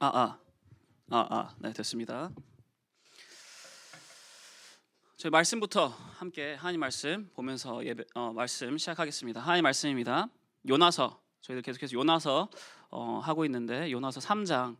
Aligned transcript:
아, 0.00 0.06
아. 0.06 0.38
아, 1.10 1.26
아. 1.28 1.54
네, 1.58 1.72
됐습니다. 1.72 2.30
저희 5.16 5.30
말씀부터 5.30 5.88
함께 5.88 6.54
하나님 6.54 6.78
말씀 6.78 7.28
보면서 7.34 7.84
예배 7.84 8.04
어, 8.14 8.32
말씀 8.32 8.78
시작하겠습니다. 8.78 9.40
하나님 9.40 9.64
말씀입니다. 9.64 10.28
요나서 10.68 11.20
저희들 11.40 11.62
계속해서 11.62 11.94
요나서 11.94 12.48
어, 12.90 13.18
하고 13.24 13.44
있는데 13.46 13.90
요나서 13.90 14.20
3장 14.20 14.76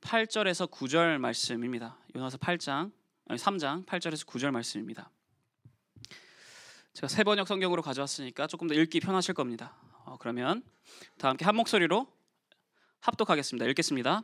8절에서 0.00 0.68
9절 0.68 1.18
말씀입니다. 1.18 1.96
요나서 2.16 2.36
8장 2.38 2.90
아니 3.28 3.38
3장 3.38 3.86
8절에서 3.86 4.26
9절 4.26 4.50
말씀입니다. 4.50 5.12
제가 6.92 7.06
세 7.06 7.22
번역 7.22 7.46
성경으로 7.46 7.82
가져왔으니까 7.82 8.48
조금 8.48 8.66
더 8.66 8.74
읽기 8.74 8.98
편하실 8.98 9.34
겁니다. 9.34 9.76
어, 10.06 10.16
그러면 10.18 10.64
다 11.18 11.28
함께 11.28 11.44
한 11.44 11.54
목소리로 11.54 12.15
합독하겠습니다. 13.06 13.66
읽겠습니다. 13.66 14.22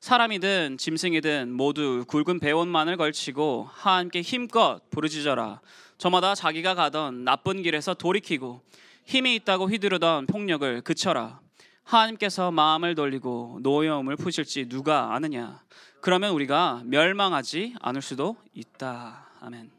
사람이든 0.00 0.78
짐승이든 0.78 1.52
모두 1.52 2.04
굵은 2.08 2.40
배원만을 2.40 2.96
걸치고 2.96 3.68
하나님께 3.70 4.22
힘껏 4.22 4.80
부르짖어라. 4.90 5.60
저마다 5.96 6.34
자기가 6.34 6.74
가던 6.74 7.24
나쁜 7.24 7.62
길에서 7.62 7.94
돌이키고 7.94 8.62
힘이 9.04 9.36
있다고 9.36 9.68
휘두르던 9.68 10.26
폭력을 10.26 10.80
그쳐라. 10.82 11.40
하나님께서 11.84 12.50
마음을 12.50 12.96
돌리고 12.96 13.60
노여움을 13.62 14.16
푸실지 14.16 14.68
누가 14.68 15.14
아느냐. 15.14 15.62
그러면 16.00 16.32
우리가 16.32 16.82
멸망하지 16.84 17.76
않을 17.80 18.02
수도 18.02 18.36
있다. 18.54 19.30
아멘. 19.40 19.70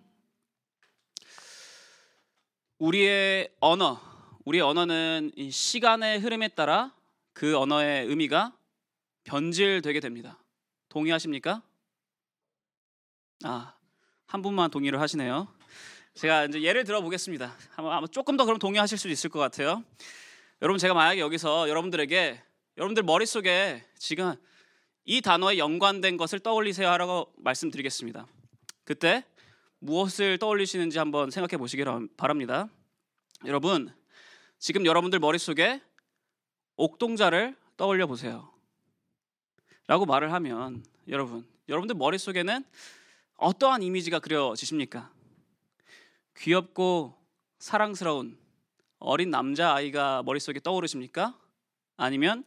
우리의 2.80 3.50
언어, 3.60 4.00
우리의 4.46 4.62
언어는 4.62 5.32
시간의 5.52 6.20
흐름에 6.20 6.48
따라 6.50 6.97
그 7.38 7.56
언어의 7.56 8.08
의미가 8.08 8.58
변질되게 9.26 10.00
됩니다. 10.00 10.44
동의하십니까? 10.90 11.62
아, 13.44 13.76
한 14.26 14.42
분만 14.42 14.72
동의를 14.72 15.00
하시네요. 15.00 15.48
제가 16.16 16.46
이제 16.46 16.64
예를 16.64 16.84
들어 16.84 17.00
보겠습니다. 17.00 17.56
아마 17.76 18.08
조금 18.08 18.38
더 18.38 18.46
그럼 18.46 18.58
동의하실 18.58 18.98
수 18.98 19.08
있을 19.08 19.30
것 19.30 19.38
같아요. 19.38 19.84
여러분 20.64 20.80
제가 20.80 20.96
만약에 20.96 21.20
여기서 21.20 21.70
여러분들에게 21.70 22.42
여러분들 22.76 23.04
머릿속에 23.04 23.86
지금 24.00 24.34
이 25.06 25.22
단어에 25.22 25.60
연관된 25.60 26.18
것을 26.18 26.40
떠올리세요 26.40 26.90
하라고 26.90 27.32
말씀드리겠습니다. 27.38 28.26
그때 28.84 29.24
무엇을 29.78 30.40
떠올리시는지 30.40 30.98
한번 30.98 31.30
생각해 31.30 31.60
보시기 31.60 31.84
바랍니다. 32.18 32.68
여러분, 33.46 33.94
지금 34.58 34.88
여러분들 34.88 35.20
머릿속에 35.20 35.84
옥동자를 36.78 37.56
떠올려 37.76 38.08
보세요. 38.08 38.50
라고 39.88 40.06
말을 40.06 40.32
하면 40.34 40.84
여러분, 41.08 41.46
여러분들 41.68 41.96
머릿속에는 41.96 42.64
어떠한 43.38 43.84
이미지가 43.84 44.20
그려지십니까? 44.20 45.12
귀엽고 46.38 47.16
사랑스러운 47.60 48.38
어린 49.00 49.30
남자아이가 49.30 50.24
머릿속에 50.24 50.60
떠오르십니까? 50.60 51.38
아니면 51.98 52.44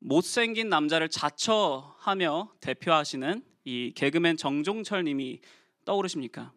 못생긴 0.00 0.68
남자를 0.68 1.08
자처하며 1.08 2.52
대표하시는 2.60 3.42
이 3.64 3.92
개그맨 3.94 4.36
정종철 4.36 5.04
님이 5.04 5.40
떠오르십니까? 5.84 6.52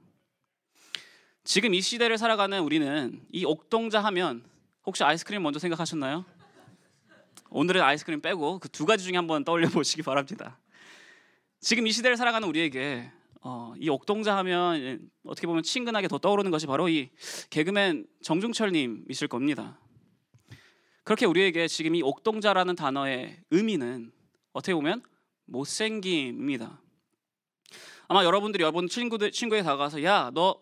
지금 1.43 1.73
이 1.73 1.81
시대를 1.81 2.17
살아가는 2.17 2.59
우리는 2.61 3.25
이 3.31 3.45
옥동자 3.45 3.99
하면 4.05 4.43
혹시 4.85 5.03
아이스크림 5.03 5.41
먼저 5.41 5.59
생각하셨나요? 5.59 6.25
오늘은 7.49 7.81
아이스크림 7.81 8.21
빼고 8.21 8.59
그 8.59 8.69
두 8.69 8.85
가지 8.85 9.03
중에 9.03 9.15
한번 9.15 9.43
떠올려 9.43 9.67
보시기 9.69 10.01
바랍니다. 10.03 10.59
지금 11.59 11.85
이 11.87 11.91
시대를 11.91 12.17
살아가는 12.17 12.47
우리에게 12.47 13.11
어, 13.41 13.73
이 13.77 13.89
옥동자 13.89 14.37
하면 14.37 15.09
어떻게 15.25 15.47
보면 15.47 15.63
친근하게 15.63 16.07
더 16.07 16.17
떠오르는 16.17 16.51
것이 16.51 16.67
바로 16.67 16.89
이 16.89 17.09
개그맨 17.49 18.07
정중철님이실 18.23 19.27
겁니다. 19.27 19.79
그렇게 21.03 21.25
우리에게 21.25 21.67
지금 21.67 21.95
이 21.95 22.01
옥동자라는 22.03 22.75
단어의 22.75 23.39
의미는 23.49 24.11
어떻게 24.53 24.73
보면 24.73 25.01
못생김입니다. 25.45 26.79
아마 28.07 28.23
여러분들이 28.23 28.61
여러분 28.63 28.87
친구들 28.87 29.31
친구에 29.31 29.63
다가가서 29.63 30.03
야 30.03 30.31
너 30.33 30.59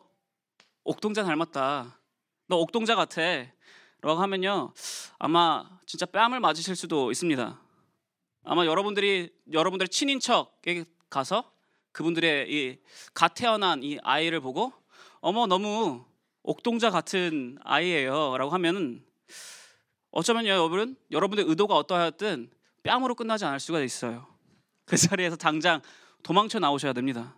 옥동자 0.83 1.23
닮았다. 1.23 1.99
너 2.47 2.57
옥동자 2.57 2.95
같아. 2.95 3.21
라고 4.01 4.21
하면요. 4.21 4.73
아마 5.17 5.69
진짜 5.85 6.05
뺨을 6.05 6.39
맞으실 6.39 6.75
수도 6.75 7.11
있습니다. 7.11 7.61
아마 8.45 8.65
여러분들이 8.65 9.33
여러분들의 9.51 9.89
친인척에게 9.89 10.85
가서 11.09 11.51
그분들의 11.91 12.49
이갓 12.49 13.33
태어난 13.35 13.83
이 13.83 13.97
아이를 14.03 14.39
보고 14.39 14.71
어머 15.19 15.47
너무 15.47 16.05
옥동자 16.43 16.89
같은 16.89 17.57
아이예요라고 17.63 18.51
하면은 18.51 19.05
어쩌면요 20.11 20.49
여러분 20.49 20.95
여러분의 21.11 21.45
의도가 21.45 21.75
어떠하였든 21.75 22.49
뺨으로 22.83 23.15
끝나지 23.15 23.43
않을 23.45 23.59
수가 23.59 23.81
있어요. 23.81 24.27
그 24.85 24.95
자리에서 24.95 25.35
당장 25.35 25.81
도망쳐 26.23 26.59
나오셔야 26.59 26.93
됩니다. 26.93 27.35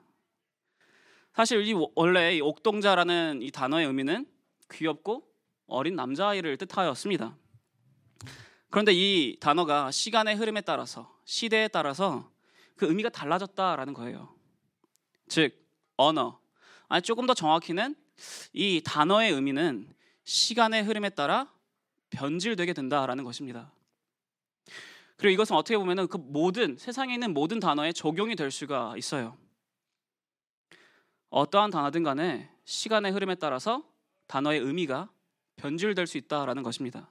사실 1.34 1.66
이 1.66 1.74
원래 1.96 2.36
이 2.38 2.42
옥동자라는 2.42 3.42
이 3.42 3.50
단어의 3.52 3.88
의미는 3.88 4.28
귀엽고 4.72 5.31
어린 5.72 5.96
남자아이를 5.96 6.58
뜻하였습니다. 6.58 7.36
그런데 8.70 8.92
이 8.94 9.38
단어가 9.40 9.92
시간의 9.92 10.36
흐름에 10.36 10.62
따라서 10.62 11.18
시대에 11.26 11.68
따라서 11.68 12.32
그 12.76 12.88
의미가 12.88 13.10
달라졌다라는 13.10 13.94
거예요. 13.94 14.36
즉 15.28 15.54
언어 15.98 16.40
아니 16.88 17.02
조금 17.02 17.26
더 17.26 17.34
정확히는 17.34 17.96
이 18.54 18.82
단어의 18.84 19.32
의미는 19.32 19.94
시간의 20.24 20.84
흐름에 20.84 21.10
따라 21.10 21.52
변질되게 22.10 22.74
된다라는 22.74 23.24
것입니다. 23.24 23.72
그리고 25.18 25.34
이것은 25.34 25.56
어떻게 25.56 25.78
보면은 25.78 26.08
그 26.08 26.18
모든 26.18 26.78
세상에 26.78 27.14
있는 27.14 27.34
모든 27.34 27.60
단어에 27.60 27.94
적용이 27.94 28.36
될 28.36 28.52
수가 28.52 28.96
있어요. 28.98 29.38
어떠한 31.30 31.72
단어든 31.72 32.04
간에 32.04 32.50
시간의 32.66 33.12
흐름에 33.12 33.36
따라서 33.36 33.84
단어의 34.28 34.60
의미가 34.60 35.10
변질될 35.62 36.08
수 36.08 36.18
있다라는 36.18 36.64
것입니다. 36.64 37.08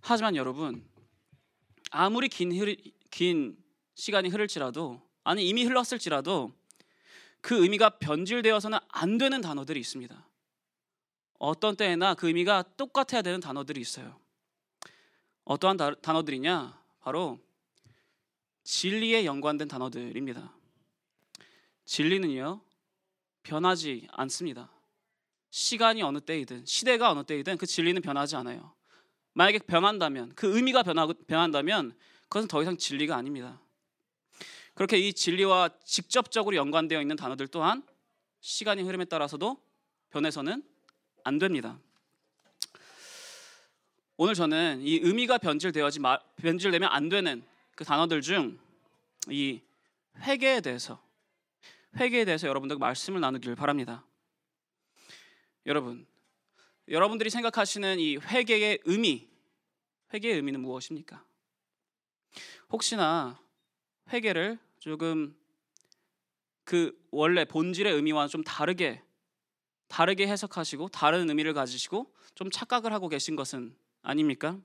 하지만 0.00 0.34
여러분 0.34 0.84
아무리 1.90 2.28
긴, 2.28 2.52
흐르, 2.52 2.74
긴 3.10 3.56
시간이 3.94 4.28
흐를지라도 4.28 5.00
아니 5.22 5.48
이미 5.48 5.64
흘렀을지라도 5.64 6.52
그 7.40 7.62
의미가 7.62 7.98
변질되어서는 8.00 8.78
안 8.88 9.18
되는 9.18 9.40
단어들이 9.40 9.78
있습니다. 9.78 10.28
어떤 11.38 11.76
때에나 11.76 12.14
그 12.14 12.26
의미가 12.26 12.64
똑같아야 12.76 13.22
되는 13.22 13.38
단어들이 13.38 13.80
있어요. 13.80 14.18
어떠한 15.44 15.76
단어들이냐? 16.02 16.82
바로 17.00 17.38
진리에 18.64 19.26
연관된 19.26 19.68
단어들입니다. 19.68 20.52
진리는요, 21.84 22.60
변하지 23.44 24.08
않습니다. 24.10 24.75
시간이 25.56 26.02
어느 26.02 26.20
때이든 26.20 26.66
시대가 26.66 27.10
어느 27.10 27.24
때이든 27.24 27.56
그 27.56 27.66
진리는 27.66 28.02
변하지 28.02 28.36
않아요. 28.36 28.74
만약에 29.32 29.60
변한다면 29.60 30.32
그 30.34 30.54
의미가 30.54 30.82
변하, 30.82 31.06
변한다면 31.26 31.96
그것은 32.24 32.48
더 32.48 32.62
이상 32.62 32.76
진리가 32.76 33.16
아닙니다. 33.16 33.60
그렇게 34.74 34.98
이 34.98 35.12
진리와 35.12 35.70
직접적으로 35.84 36.56
연관되어 36.56 37.00
있는 37.00 37.16
단어들 37.16 37.48
또한 37.48 37.82
시간의 38.40 38.84
흐름에 38.84 39.06
따라서도 39.06 39.60
변해서는 40.10 40.62
안 41.24 41.38
됩니다. 41.38 41.78
오늘 44.18 44.34
저는 44.34 44.80
이 44.82 44.96
의미가 45.02 45.38
변질되어지 45.38 46.00
변질되면 46.36 46.88
안 46.90 47.08
되는 47.08 47.44
그 47.74 47.84
단어들 47.84 48.20
중 48.20 48.66
이 49.28 49.60
회개에 50.20 50.60
대해서 50.60 51.02
회개에 51.96 52.24
대해서 52.24 52.46
여러분들 52.46 52.78
말씀을 52.78 53.20
나누기를 53.20 53.56
바랍니다. 53.56 54.04
여러분, 55.66 56.06
여러분들이 56.88 57.28
생각하시는 57.28 57.98
이 57.98 58.16
회개의 58.18 58.78
의미, 58.84 59.28
회개의 60.14 60.36
의미는 60.36 60.60
무엇입니까? 60.60 61.24
혹시나 62.70 63.40
회개를 64.12 64.60
조금 64.78 65.36
그 66.62 66.96
원래 67.10 67.44
본질의 67.44 67.92
의미와 67.92 68.28
좀 68.28 68.44
다르게 68.44 69.02
다르게 69.88 70.28
해석하시고 70.28 70.88
다른 70.88 71.28
의미를 71.28 71.52
가지시고 71.52 72.14
좀 72.36 72.48
착각을 72.48 72.92
하고 72.92 73.08
계신 73.08 73.34
것은 73.34 73.76
아닙니까? 74.02 74.60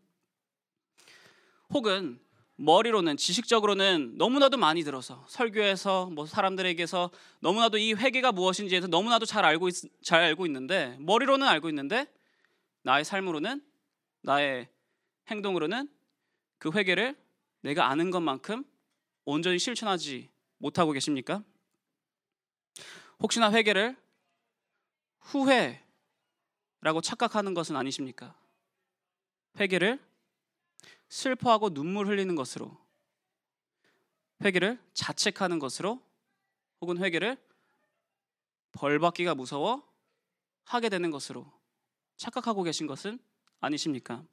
혹은 1.70 2.20
머리로는 2.58 3.18
지식적으로는 3.18 4.18
너무나도 4.18 4.58
많이 4.58 4.84
들어서 4.84 5.26
설교에서 5.28 6.08
뭐 6.12 6.26
사람들에게서 6.26 7.10
너무나도 7.40 7.78
이 7.78 7.94
회개가 7.94 8.32
무엇인지에서 8.32 8.88
너무나도 8.88 9.26
잘 9.26 9.46
알고 9.46 9.70
있, 9.70 9.76
잘 10.04 10.22
알고 10.22 10.46
있는데 10.46 10.96
머리로는 11.00 11.48
알고 11.48 11.70
있는데 11.70 12.06
나의 12.84 13.04
삶으로는 13.04 13.62
나의 14.22 14.68
행동으로는 15.28 15.90
그 16.60 16.72
회개를 16.72 17.16
내가 17.62 17.90
아는 17.90 18.12
것만큼 18.12 18.64
온전히 19.26 19.58
실천하지 19.58 20.30
못하고 20.58 20.92
계십니까? 20.92 21.44
혹시나 23.20 23.52
회개를 23.52 23.96
후회라고 25.20 25.80
착각하는 27.02 27.54
것은 27.54 27.76
아니십니까? 27.76 28.36
회개를 29.60 30.00
슬퍼하고 31.12 31.72
눈물 31.72 32.08
흘리는 32.08 32.36
것으로 32.36 32.76
회개를 34.42 34.80
자책하는 34.94 35.60
것으로 35.60 36.02
혹은 36.80 36.98
회개를 37.00 37.38
벌 38.72 38.98
받기가 38.98 39.36
무서워 39.36 39.86
하게 40.64 40.88
되는 40.88 41.12
것으로 41.12 41.52
착각하고 42.16 42.64
계신 42.64 42.88
것은 42.88 43.20
아니십니까? 43.60 44.24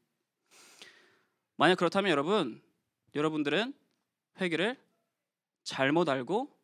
만약 1.56 1.74
그렇다면 1.74 2.12
여러분, 2.12 2.62
여러분들은 3.16 3.74
회개를 4.40 4.80
잘못 5.64 6.08
알고 6.08 6.56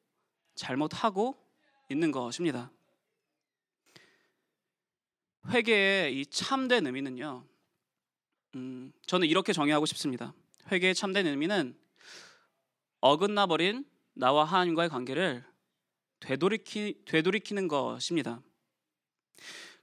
잘못하고 0.55 1.37
있는 1.90 2.12
것입니다. 2.12 2.70
회개의 5.49 6.20
이 6.20 6.25
참된 6.26 6.87
의미는요. 6.87 7.54
음, 8.55 8.93
저는 9.06 9.29
이렇게 9.29 9.53
정의하고 9.53 9.87
싶습니다. 9.87 10.33
회개의 10.71 10.95
참된 10.95 11.27
의미는 11.27 11.77
어긋나 13.01 13.47
버린 13.47 13.85
나와 14.15 14.45
하나님과의 14.45 14.89
관계를 14.89 15.45
되돌이키, 16.21 17.03
되돌이키는 17.05 17.69
것입니다. 17.69 18.41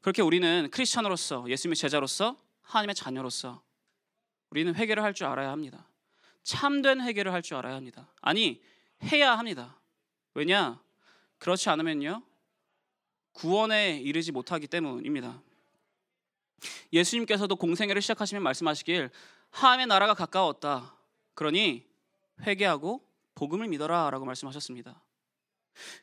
그렇게 0.02 0.22
우리는 0.22 0.70
크리스천으로서 0.72 1.48
예수님의 1.48 1.76
제자로서 1.76 2.38
하나님의 2.62 2.96
자녀로서 2.96 3.62
우리는 4.50 4.74
회개를 4.74 5.04
할 5.04 5.14
줄 5.14 5.28
알아야 5.28 5.52
합니다. 5.52 5.88
참된 6.44 7.02
회개를 7.02 7.32
할 7.32 7.42
줄 7.42 7.58
알아야 7.58 7.76
합니다. 7.76 8.12
아니 8.22 8.62
해야 9.04 9.38
합니다. 9.38 9.80
왜냐? 10.34 10.82
그렇지 11.38 11.70
않으면요 11.70 12.24
구원에 13.34 14.00
이르지 14.00 14.32
못하기 14.32 14.68
때문입니다. 14.68 15.42
예수님께서도 16.94 17.56
공생애를 17.56 18.02
시작하시면 18.02 18.44
말씀하시길 18.44 19.10
하나님의 19.50 19.88
나라가 19.88 20.14
가까웠다. 20.14 20.96
그러니 21.34 21.86
회개하고 22.42 23.06
복음을 23.36 23.68
믿어라라고 23.68 24.26
말씀하셨습니다. 24.26 25.02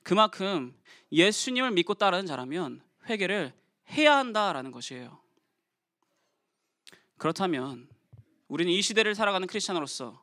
그만큼 0.02 0.76
예수님을 1.12 1.70
믿고 1.72 1.94
따르는 1.94 2.26
자라면 2.26 2.82
회개를 3.08 3.52
해야 3.90 4.16
한다라는 4.16 4.70
것이에요. 4.70 5.18
그렇다면 7.16 7.88
우리는 8.46 8.72
이 8.72 8.80
시대를 8.80 9.14
살아가는 9.14 9.46
크리스천으로서 9.46 10.22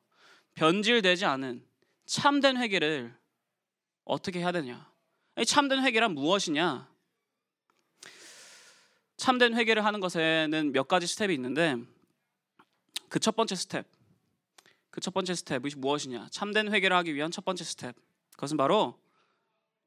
변질되지 0.55 1.25
않은 1.25 1.65
참된 2.05 2.57
회개를 2.57 3.15
어떻게 4.03 4.39
해야 4.39 4.51
되냐? 4.51 4.89
참된 5.45 5.83
회개란 5.83 6.13
무엇이냐? 6.13 6.89
참된 9.17 9.55
회개를 9.55 9.85
하는 9.85 9.99
것에는 9.99 10.71
몇 10.71 10.87
가지 10.87 11.07
step이 11.07 11.33
있는데 11.35 11.77
그 13.09 13.19
첫 13.19 13.35
번째 13.35 13.55
스텝, 13.55 13.85
그 14.91 14.99
첫 15.01 15.13
번째 15.13 15.33
step이 15.33 15.71
무엇이냐? 15.77 16.27
참된 16.31 16.71
회개를 16.73 16.95
하기 16.97 17.15
위한 17.15 17.31
첫 17.31 17.45
번째 17.45 17.63
스텝, 17.63 17.95
그것은 18.33 18.57
바로 18.57 18.99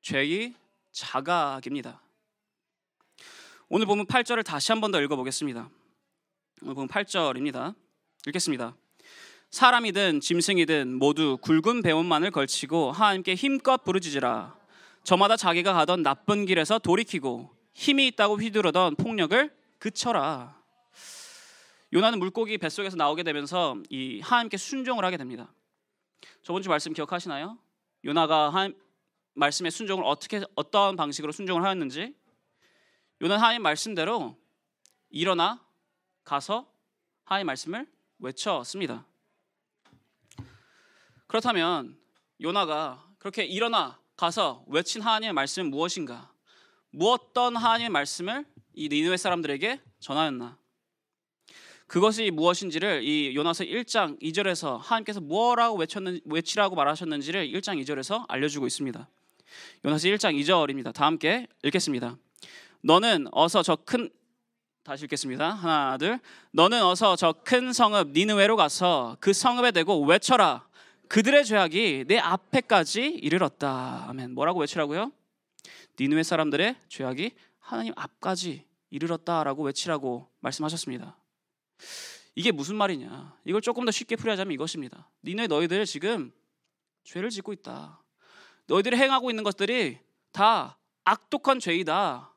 죄의 0.02 0.54
자각입니다. 0.92 2.00
오늘 3.68 3.86
본문 3.86 4.06
8절을 4.06 4.44
다시 4.44 4.72
한 4.72 4.80
번 4.80 4.92
더 4.92 5.00
읽어보겠습니다. 5.02 5.68
오늘 6.62 6.74
본문 6.74 6.88
8절입니다. 6.88 7.74
읽겠습니다. 8.26 8.74
사람이든 9.50 10.20
짐승이든 10.20 10.94
모두 10.94 11.38
굵은 11.42 11.82
베옷만을 11.82 12.30
걸치고 12.30 12.92
하나님께 12.92 13.34
힘껏 13.34 13.82
부르짖으라. 13.84 14.56
저마다 15.04 15.36
자기가 15.36 15.72
가던 15.74 16.02
나쁜 16.02 16.46
길에서 16.46 16.78
돌이키고 16.78 17.50
힘이 17.78 18.08
있다고 18.08 18.40
휘두르던 18.40 18.96
폭력을 18.96 19.56
그쳐라. 19.78 20.60
요나는 21.92 22.18
물고기 22.18 22.58
뱃속에서 22.58 22.96
나오게 22.96 23.22
되면서 23.22 23.80
이 23.88 24.18
하나님께 24.18 24.56
순종을 24.56 25.04
하게 25.04 25.16
됩니다. 25.16 25.54
저번 26.42 26.60
주 26.60 26.68
말씀 26.68 26.92
기억하시나요? 26.92 27.56
요나가 28.04 28.48
하나님 28.48 28.76
말씀의 29.34 29.70
순종을 29.70 30.02
어떻게 30.04 30.42
어떤 30.56 30.96
방식으로 30.96 31.30
순종을 31.30 31.62
하였는지 31.62 32.16
요나는 33.22 33.40
하나님 33.40 33.62
말씀대로 33.62 34.36
일어나 35.10 35.64
가서 36.24 36.68
하나님 37.22 37.46
말씀을 37.46 37.86
외쳤습니다. 38.18 39.06
그렇다면 41.28 41.96
요나가 42.40 43.08
그렇게 43.20 43.44
일어나 43.44 44.00
가서 44.16 44.64
외친 44.66 45.00
하나님의 45.00 45.32
말씀은 45.32 45.70
무엇인가? 45.70 46.36
무엇던 46.90 47.56
하나님의 47.56 47.90
말씀을 47.90 48.44
이 48.74 48.88
니느웨 48.88 49.16
사람들에게 49.16 49.80
전하였나? 50.00 50.56
그것이 51.86 52.30
무엇인지를 52.30 53.02
이 53.02 53.34
요나서 53.34 53.64
1장 53.64 54.20
2절에서 54.20 54.78
하나님께서 54.78 55.20
뭐라고 55.20 55.76
외쳤는 55.78 56.20
외치라고 56.26 56.76
말하셨는지를 56.76 57.48
1장 57.52 57.82
2절에서 57.82 58.24
알려주고 58.28 58.66
있습니다. 58.66 59.08
요나서 59.84 60.08
1장 60.08 60.38
2절입니다. 60.38 60.92
다 60.92 61.06
함께 61.06 61.46
읽겠습니다. 61.62 62.18
너는 62.82 63.28
어서 63.32 63.62
저 63.62 63.76
큰 63.76 64.10
다시 64.84 65.04
읽겠습니다. 65.04 65.50
하나 65.50 65.96
둘. 65.98 66.18
너는 66.52 66.82
어서 66.82 67.16
저 67.16 67.32
큰 67.44 67.72
성읍 67.72 68.10
니느웨로 68.12 68.56
가서 68.56 69.16
그 69.20 69.32
성읍에 69.32 69.72
대고 69.72 70.04
외쳐라. 70.04 70.66
그들의 71.08 71.44
죄악이 71.44 72.04
내 72.06 72.18
앞에까지 72.18 73.02
이르렀다. 73.22 74.06
아멘. 74.08 74.34
뭐라고 74.34 74.60
외치라고요? 74.60 75.10
니느웨 76.00 76.22
사람들의 76.22 76.76
죄악이 76.88 77.32
하나님 77.58 77.92
앞까지 77.96 78.64
이르렀다라고 78.90 79.64
외치라고 79.64 80.30
말씀하셨습니다. 80.40 81.16
이게 82.34 82.52
무슨 82.52 82.76
말이냐? 82.76 83.36
이걸 83.44 83.60
조금 83.60 83.84
더 83.84 83.90
쉽게 83.90 84.16
풀이하자면 84.16 84.52
이것입니다. 84.52 85.10
니네 85.24 85.48
너희들 85.48 85.84
지금 85.86 86.32
죄를 87.02 87.30
짓고 87.30 87.52
있다. 87.52 88.02
너희들이 88.66 88.96
행하고 88.96 89.30
있는 89.30 89.42
것들이 89.42 89.98
다 90.30 90.78
악독한 91.04 91.58
죄이다. 91.58 92.32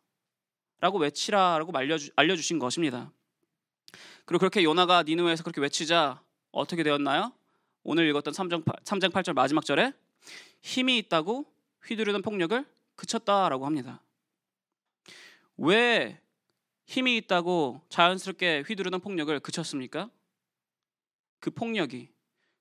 라고 0.80 0.98
외치라라고 0.98 1.72
알려주, 1.78 2.10
알려주신 2.16 2.58
것입니다. 2.58 3.12
그리고 4.25 4.40
그렇게 4.40 4.63
요나가 4.63 5.04
니누에서 5.04 5.44
그렇게 5.44 5.62
외치자 5.62 6.24
어떻게 6.52 6.81
되었나요? 6.81 7.34
오늘 7.84 8.08
읽었던 8.10 8.34
3장, 8.34 8.63
3장 8.63 9.12
8절 9.12 9.34
마지막 9.34 9.63
절에 9.63 9.94
힘이 10.62 10.98
있다고 10.98 11.46
휘두르던 11.86 12.22
폭력을 12.24 12.65
그쳤다라고 13.01 13.65
합니다. 13.65 14.03
왜 15.58 16.22
힘이 16.86 17.17
있다고 17.17 17.81
자연스럽게 17.89 18.63
휘두르던 18.67 19.00
폭력을 19.01 19.39
그쳤습니까? 19.39 20.10
그 21.39 21.50
폭력이 21.50 22.10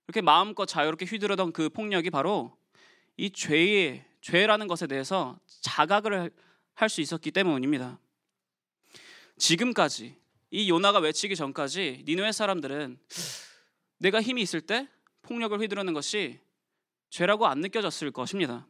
그렇게 0.06 0.22
마음껏 0.22 0.64
자유롭게 0.64 1.04
휘두르던 1.04 1.52
그 1.52 1.68
폭력이 1.68 2.08
바로 2.10 2.56
이 3.16 3.30
죄의 3.30 4.04
죄라는 4.22 4.66
것에 4.66 4.86
대해서 4.86 5.38
자각을 5.60 6.32
할 6.74 6.88
수 6.88 7.02
있었기 7.02 7.30
때문입니다. 7.32 8.00
지금까지 9.36 10.16
이 10.50 10.70
요나가 10.70 10.98
외치기 10.98 11.36
전까지 11.36 12.04
니누의 12.06 12.32
사람들은 12.32 12.98
내가 13.98 14.22
힘이 14.22 14.40
있을 14.40 14.62
때 14.62 14.88
폭력을 15.20 15.58
휘두르는 15.60 15.92
것이 15.92 16.40
죄라고 17.10 17.46
안 17.46 17.60
느껴졌을 17.60 18.10
것입니다. 18.10 18.66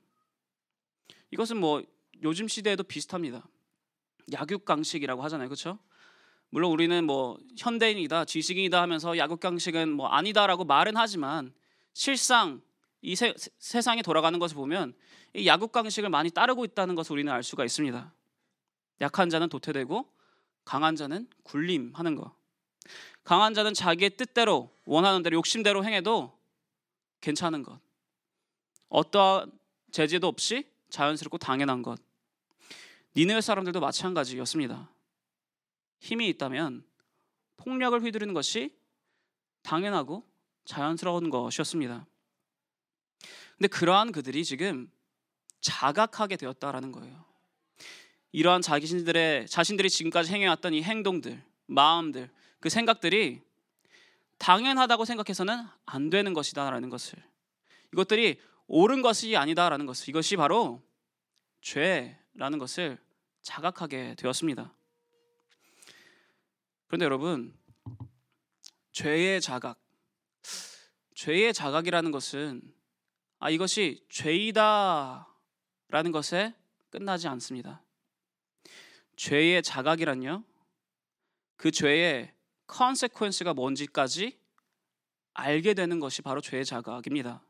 이것은 1.31 1.59
뭐 1.59 1.83
요즘 2.23 2.49
시대에도 2.49 2.83
비슷합니다. 2.83 3.47
약육강식이라고 4.33 5.23
하잖아요, 5.25 5.49
그렇죠? 5.49 5.79
물론 6.51 6.73
우리는 6.73 7.05
뭐 7.05 7.39
현대인이다, 7.57 8.25
지식인이다 8.25 8.81
하면서 8.81 9.17
약육강식은 9.17 9.91
뭐 9.91 10.09
아니다라고 10.09 10.65
말은 10.65 10.97
하지만 10.97 11.53
실상 11.93 12.61
이 13.03 13.17
세, 13.17 13.35
세상에 13.59 14.03
돌아가는 14.03 14.39
것을 14.39 14.57
보면 14.57 14.95
이 15.35 15.47
약육강식을 15.47 16.11
많이 16.11 16.31
따르고 16.31 16.65
있다는 16.65 16.95
것을 16.95 17.13
우리는 17.13 17.33
알 17.33 17.43
수가 17.43 17.65
있습니다. 17.65 18.13
약한 19.01 19.31
자는 19.31 19.49
도태되고 19.49 20.07
강한 20.65 20.97
자는 20.97 21.29
굴림하는 21.45 22.17
거. 22.17 22.35
강한 23.23 23.55
자는 23.55 23.73
자기의 23.73 24.17
뜻대로 24.17 24.71
원하는 24.85 25.23
대로 25.23 25.37
욕심대로 25.37 25.85
행해도 25.85 26.37
괜찮은 27.21 27.63
것. 27.63 27.79
어떠한 28.89 29.53
제재도 29.93 30.27
없이 30.27 30.70
자연스럽고 30.91 31.39
당연한 31.39 31.83
것. 31.83 32.01
니느웨 33.17 33.41
사람들도 33.41 33.81
마찬가지였습니다. 33.81 34.91
힘이 36.01 36.29
있다면 36.29 36.85
폭력을 37.57 38.01
휘두르는 38.03 38.35
것이 38.35 38.75
당연하고 39.63 40.25
자연스러운 40.65 41.31
것이었습니다. 41.31 42.07
근데 43.59 43.69
그러한 43.69 44.13
그들이 44.13 44.45
지금 44.45 44.91
자각하게 45.61 46.37
되었다라는 46.37 46.93
거예요. 46.93 47.25
이러한 48.33 48.63
자신들의 48.63 49.49
자신들이 49.49 49.91
지금까지 49.91 50.33
행해왔던 50.33 50.73
이 50.73 50.83
행동들, 50.83 51.43
마음들, 51.67 52.31
그 52.61 52.69
생각들이 52.69 53.43
당연하다고 54.39 55.05
생각해서는 55.05 55.67
안 55.85 56.11
되는 56.11 56.33
것이다라는 56.33 56.89
것을 56.89 57.23
이것들이 57.93 58.41
옳은 58.73 59.03
것이 59.03 59.37
아니다라는 59.37 59.85
것을 59.85 60.11
이것이 60.11 60.37
바로 60.37 60.81
죄라는 61.61 62.61
것을 62.61 62.99
자각하게 63.43 64.15
되었습니다. 64.17 64.73
그런데 66.87 67.05
여러분 67.05 67.53
죄의 68.93 69.41
자각 69.41 69.77
죄의 71.17 71.53
자각이라는 71.53 72.13
것은 72.13 72.63
아 73.41 73.51
이것이 73.51 74.07
죄이다라는 74.09 75.27
것에 76.13 76.55
끝나지 76.91 77.27
않습니다. 77.27 77.83
죄의 79.17 79.65
자각이란요. 79.65 80.45
그 81.57 81.73
죄의 81.73 82.33
컨세퀀스가 82.69 83.53
뭔지까지 83.53 84.39
알게 85.35 85.75
되는 85.75 85.99
것이 85.99 86.23
바로 86.23 86.41
죄의 86.41 86.65
자각입니다. 86.65 87.43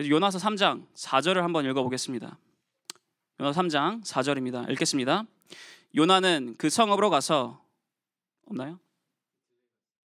요나서 0.00 0.38
3장 0.38 0.86
4절을 0.94 1.40
한번 1.40 1.64
읽어 1.64 1.82
보겠습니다. 1.82 2.38
요나서 3.40 3.60
3장 3.62 4.04
4절입니다. 4.04 4.70
읽겠습니다. 4.70 5.24
요나는 5.96 6.54
그 6.56 6.70
성읍으로 6.70 7.10
가서 7.10 7.60
없나요? 8.46 8.78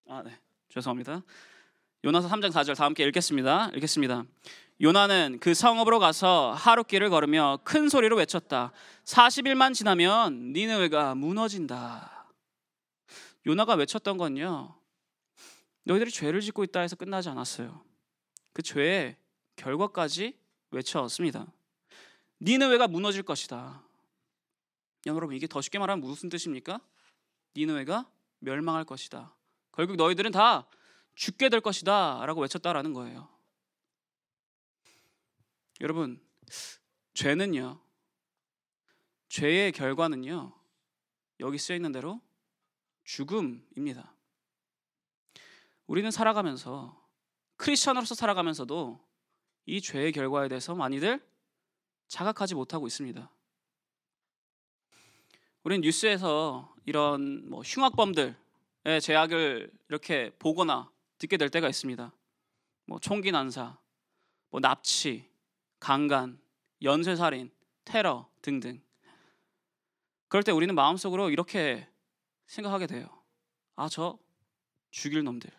아, 0.08 0.22
네. 0.24 0.36
죄송합니다. 0.68 1.22
요나서 2.02 2.28
3장 2.28 2.50
4절 2.50 2.76
다 2.76 2.84
함께 2.84 3.04
읽겠습니다. 3.04 3.70
읽겠습니다. 3.74 4.24
요나는 4.80 5.38
그 5.40 5.54
성읍으로 5.54 6.00
가서 6.00 6.52
하룻길을 6.54 7.08
걸으며 7.10 7.60
큰 7.62 7.88
소리로 7.88 8.16
외쳤다. 8.16 8.72
40일만 9.04 9.74
지나면 9.74 10.52
니느웨가 10.52 11.14
무너진다. 11.14 12.26
요나가 13.46 13.74
외쳤던 13.74 14.18
건요. 14.18 14.74
너희들이 15.84 16.10
죄를 16.10 16.40
짓고 16.40 16.64
있다 16.64 16.80
해서 16.80 16.96
끝나지 16.96 17.28
않았어요. 17.28 17.80
그 18.52 18.62
죄의 18.62 19.16
결과까지 19.56 20.38
외쳐왔습니다. 20.70 21.46
니느웨가 22.40 22.88
무너질 22.88 23.22
것이다. 23.22 23.82
여러분 25.06 25.34
이게 25.36 25.46
더 25.46 25.60
쉽게 25.60 25.78
말하면 25.78 26.04
무슨 26.04 26.28
뜻입니까? 26.28 26.80
니느웨가 27.56 28.10
멸망할 28.40 28.84
것이다. 28.84 29.34
결국 29.72 29.96
너희들은 29.96 30.32
다 30.32 30.68
죽게 31.14 31.48
될 31.48 31.60
것이다라고 31.60 32.42
외쳤다라는 32.42 32.92
거예요. 32.92 33.28
여러분 35.80 36.20
죄는요. 37.14 37.80
죄의 39.28 39.72
결과는요. 39.72 40.52
여기 41.40 41.58
쓰여 41.58 41.76
있는 41.76 41.92
대로 41.92 42.20
죽음입니다. 43.04 44.14
우리는 45.86 46.10
살아가면서 46.10 47.02
크리스천으로서 47.56 48.14
살아가면서도 48.14 49.04
이 49.66 49.80
죄의 49.80 50.12
결과에 50.12 50.48
대해서 50.48 50.74
많이들 50.74 51.20
자각하지 52.08 52.54
못하고 52.54 52.86
있습니다. 52.86 53.30
우리는 55.62 55.80
뉴스에서 55.80 56.74
이런 56.84 57.48
뭐 57.48 57.62
흉악범들의 57.62 58.34
죄악을 59.02 59.72
이렇게 59.88 60.30
보거나 60.38 60.90
듣게 61.18 61.36
될 61.36 61.48
때가 61.48 61.68
있습니다. 61.68 62.12
뭐 62.86 62.98
총기 62.98 63.32
난사, 63.32 63.78
뭐 64.50 64.60
납치, 64.60 65.28
강간, 65.80 66.38
연쇄 66.82 67.16
살인, 67.16 67.50
테러 67.84 68.28
등등. 68.42 68.82
그럴 70.28 70.42
때 70.42 70.52
우리는 70.52 70.74
마음속으로 70.74 71.30
이렇게 71.30 71.88
생각하게 72.46 72.86
돼요. 72.86 73.08
아, 73.76 73.88
저 73.88 74.18
죽일 74.90 75.24
놈들. 75.24 75.50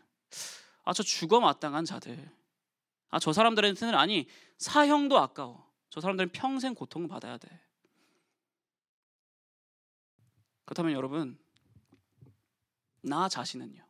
아, 0.84 0.94
저 0.94 1.02
죽어 1.02 1.40
마땅한 1.40 1.86
자들. 1.86 2.32
아, 3.10 3.20
저 3.20 3.32
사람들한테는 3.34 3.96
아니 3.96 4.28
사형도 4.58 5.18
아까워. 5.18 5.72
저 5.90 6.02
사람들은 6.02 6.32
평생 6.32 6.74
고통을 6.74 7.08
받아야 7.08 7.38
돼. 7.38 7.62
그렇다면 10.66 10.94
여러분, 10.94 11.38
나 13.02 13.30
자신은요? 13.30 13.86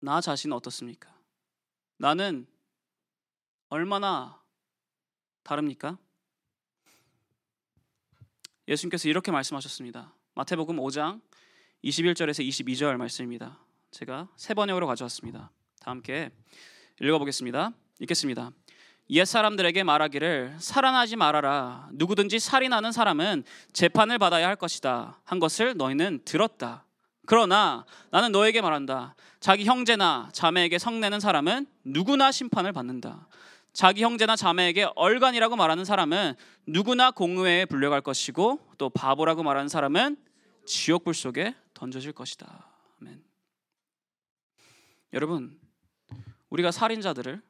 나 0.00 0.20
자신은 0.20 0.54
어떻습니까? 0.56 1.16
나는 1.96 2.46
얼마나 3.68 4.42
다릅니까? 5.42 5.98
예수님께서 8.66 9.08
이렇게 9.08 9.30
말씀하셨습니다. 9.30 10.14
마태복음 10.34 10.76
5장 10.76 11.22
21절에서 11.84 12.46
22절 12.46 12.96
말씀입니다. 12.96 13.64
제가 13.90 14.28
세 14.36 14.54
번역으로 14.54 14.86
가져왔습니다. 14.86 15.50
다 15.80 15.90
함께 15.90 16.30
읽어보겠습니다. 17.00 17.72
읽겠습니다. 18.00 18.50
옛 19.10 19.24
사람들에게 19.24 19.82
말하기를 19.84 20.56
살아나지 20.58 21.16
말아라. 21.16 21.88
누구든지 21.92 22.38
살인하는 22.38 22.92
사람은 22.92 23.44
재판을 23.72 24.18
받아야 24.18 24.48
할 24.48 24.56
것이다. 24.56 25.20
한 25.24 25.38
것을 25.38 25.76
너희는 25.76 26.20
들었다. 26.24 26.84
그러나 27.24 27.84
나는 28.10 28.32
너에게 28.32 28.60
말한다. 28.60 29.14
자기 29.40 29.64
형제나 29.64 30.30
자매에게 30.32 30.78
성내는 30.78 31.20
사람은 31.20 31.66
누구나 31.84 32.32
심판을 32.32 32.72
받는다. 32.72 33.28
자기 33.72 34.02
형제나 34.02 34.34
자매에게 34.34 34.88
얼간이라고 34.96 35.56
말하는 35.56 35.84
사람은 35.84 36.34
누구나 36.66 37.10
공의회에 37.10 37.64
불려갈 37.66 38.00
것이고 38.00 38.60
또 38.76 38.90
바보라고 38.90 39.42
말하는 39.42 39.68
사람은 39.68 40.16
지옥불 40.66 41.14
속에 41.14 41.54
던져질 41.74 42.12
것이다. 42.12 42.66
아멘. 43.00 43.22
여러분, 45.12 45.58
우리가 46.50 46.70
살인자들을 46.70 47.42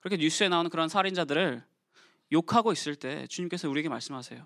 그렇게 0.00 0.16
뉴스에 0.16 0.48
나오는 0.48 0.70
그런 0.70 0.88
살인자들을 0.88 1.64
욕하고 2.32 2.72
있을 2.72 2.96
때 2.96 3.26
주님께서 3.28 3.68
우리에게 3.68 3.88
말씀하세요. 3.88 4.44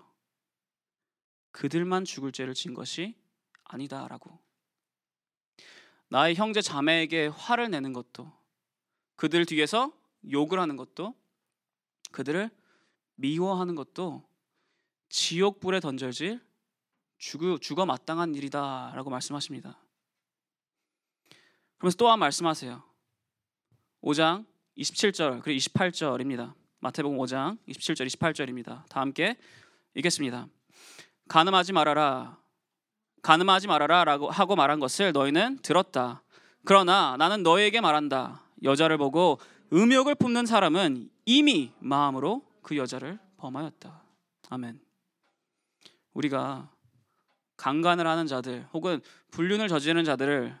그들만 1.51 2.05
죽을 2.05 2.31
죄를 2.31 2.53
진 2.53 2.73
것이 2.73 3.15
아니다라고. 3.63 4.37
나의 6.09 6.35
형제 6.35 6.61
자매에게 6.61 7.27
화를 7.27 7.69
내는 7.71 7.93
것도 7.93 8.31
그들 9.15 9.45
뒤에서 9.45 9.91
욕을 10.31 10.59
하는 10.59 10.77
것도 10.77 11.15
그들을 12.11 12.49
미워하는 13.15 13.75
것도 13.75 14.27
지옥 15.09 15.59
불에 15.59 15.79
던져질 15.79 16.45
죽어, 17.17 17.57
죽어 17.57 17.85
마땅한 17.85 18.35
일이다라고 18.35 19.09
말씀하십니다. 19.09 19.79
그러면서 21.77 21.97
또한 21.97 22.19
말씀하세요. 22.19 22.86
5장 24.03 24.45
27절 24.77 25.41
그리고 25.41 25.59
28절입니다. 25.59 26.53
마태복음 26.79 27.17
5장 27.17 27.57
27절 27.67 28.07
28절입니다. 28.07 28.87
다 28.87 29.01
함께 29.01 29.37
읽겠습니다. 29.95 30.47
가늠하지 31.27 31.73
말아라. 31.73 32.37
가늠하지 33.21 33.67
말아라라고 33.67 34.29
하고 34.29 34.55
말한 34.55 34.79
것을 34.79 35.11
너희는 35.11 35.59
들었다. 35.61 36.23
그러나 36.63 37.15
나는 37.17 37.43
너희에게 37.43 37.81
말한다. 37.81 38.43
여자를 38.63 38.97
보고 38.97 39.39
음욕을 39.73 40.15
품는 40.15 40.45
사람은 40.45 41.09
이미 41.25 41.73
마음으로 41.79 42.45
그 42.61 42.77
여자를 42.77 43.19
범하였다. 43.37 44.03
아멘. 44.49 44.79
우리가 46.13 46.69
강간을 47.57 48.07
하는 48.07 48.27
자들 48.27 48.67
혹은 48.73 49.01
불륜을 49.31 49.67
저지르는 49.67 50.03
자들을 50.03 50.57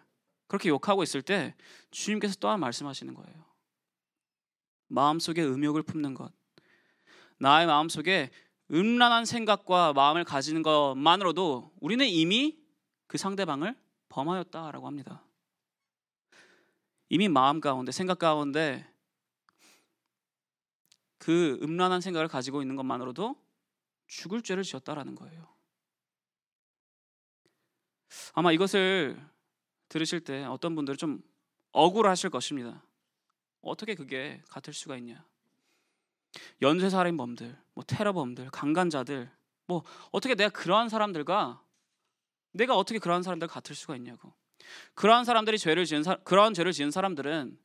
그렇게 0.47 0.69
욕하고 0.69 1.03
있을 1.03 1.21
때 1.21 1.55
주님께서 1.91 2.35
또한 2.39 2.59
말씀하시는 2.59 3.13
거예요. 3.13 3.45
마음속에 4.87 5.43
음욕을 5.43 5.83
품는 5.83 6.13
것. 6.13 6.31
나의 7.39 7.67
마음속에 7.67 8.31
음란한 8.71 9.25
생각과 9.25 9.93
마음을 9.93 10.23
가지는 10.23 10.63
것만으로도 10.63 11.73
우리는 11.79 12.05
이미 12.07 12.57
그 13.07 13.17
상대방을 13.17 13.75
범하였다라고 14.09 14.87
합니다. 14.87 15.23
이미 17.09 17.29
마음 17.29 17.61
가운데 17.61 17.91
생각 17.91 18.19
가운데 18.19 18.85
그 21.17 21.57
음란한 21.61 22.01
생각을 22.01 22.27
가지고 22.27 22.61
있는 22.61 22.75
것만으로도 22.75 23.35
죽을 24.07 24.41
죄를 24.41 24.63
지었다라는 24.63 25.15
거예요. 25.15 25.47
아마 28.33 28.51
이것을 28.51 29.19
들으실 29.89 30.21
때 30.21 30.43
어떤 30.45 30.75
분들은 30.75 30.97
좀 30.97 31.21
억울하실 31.71 32.29
것입니다. 32.29 32.83
어떻게 33.61 33.95
그게 33.95 34.41
같을 34.49 34.73
수가 34.73 34.97
있냐? 34.97 35.25
연쇄 36.61 36.89
살인범들, 36.89 37.57
뭐 37.73 37.83
테러범들, 37.85 38.49
강간자들, 38.51 39.29
뭐 39.65 39.83
어떻게 40.11 40.35
내가 40.35 40.49
그러한 40.49 40.89
사람들과 40.89 41.61
내가 42.51 42.75
어떻게 42.75 42.99
그러한 42.99 43.23
사람들 43.23 43.47
같을 43.47 43.75
수가 43.75 43.95
있냐고. 43.95 44.33
그러한 44.95 45.25
사람들이 45.25 45.57
죄를 45.57 45.85
지은 45.85 46.03
사, 46.03 46.15
그러한 46.15 46.53
죄를 46.53 46.71
지은 46.71 46.91
사람들은 46.91 47.57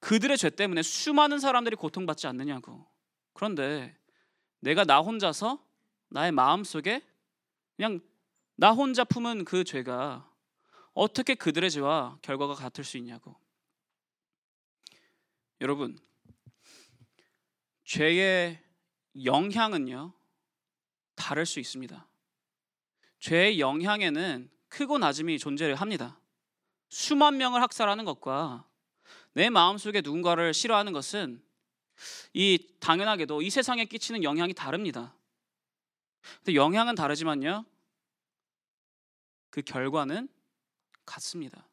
그들의 0.00 0.38
죄 0.38 0.50
때문에 0.50 0.82
수많은 0.82 1.38
사람들이 1.38 1.76
고통받지 1.76 2.26
않느냐고. 2.26 2.86
그런데 3.32 3.96
내가 4.60 4.84
나 4.84 5.00
혼자서 5.00 5.62
나의 6.08 6.32
마음 6.32 6.64
속에 6.64 7.02
그냥 7.76 8.00
나 8.56 8.72
혼자 8.72 9.04
품은 9.04 9.44
그 9.44 9.64
죄가 9.64 10.27
어떻게 10.98 11.36
그들의 11.36 11.70
죄와 11.70 12.18
결과가 12.22 12.54
같을 12.54 12.82
수 12.82 12.96
있냐고. 12.96 13.36
여러분, 15.60 15.96
죄의 17.84 18.60
영향은요, 19.24 20.12
다를 21.14 21.46
수 21.46 21.60
있습니다. 21.60 22.04
죄의 23.20 23.60
영향에는 23.60 24.50
크고 24.68 24.98
낮음이 24.98 25.38
존재를 25.38 25.76
합니다. 25.76 26.20
수만 26.88 27.36
명을 27.36 27.62
학살하는 27.62 28.04
것과 28.04 28.68
내 29.34 29.50
마음속에 29.50 30.00
누군가를 30.00 30.52
싫어하는 30.52 30.92
것은 30.92 31.40
이 32.32 32.58
당연하게도 32.80 33.42
이 33.42 33.50
세상에 33.50 33.84
끼치는 33.84 34.24
영향이 34.24 34.52
다릅니다. 34.52 35.14
근데 36.38 36.56
영향은 36.56 36.96
다르지만요. 36.96 37.64
그 39.50 39.62
결과는 39.62 40.28
같습니다. 41.08 41.66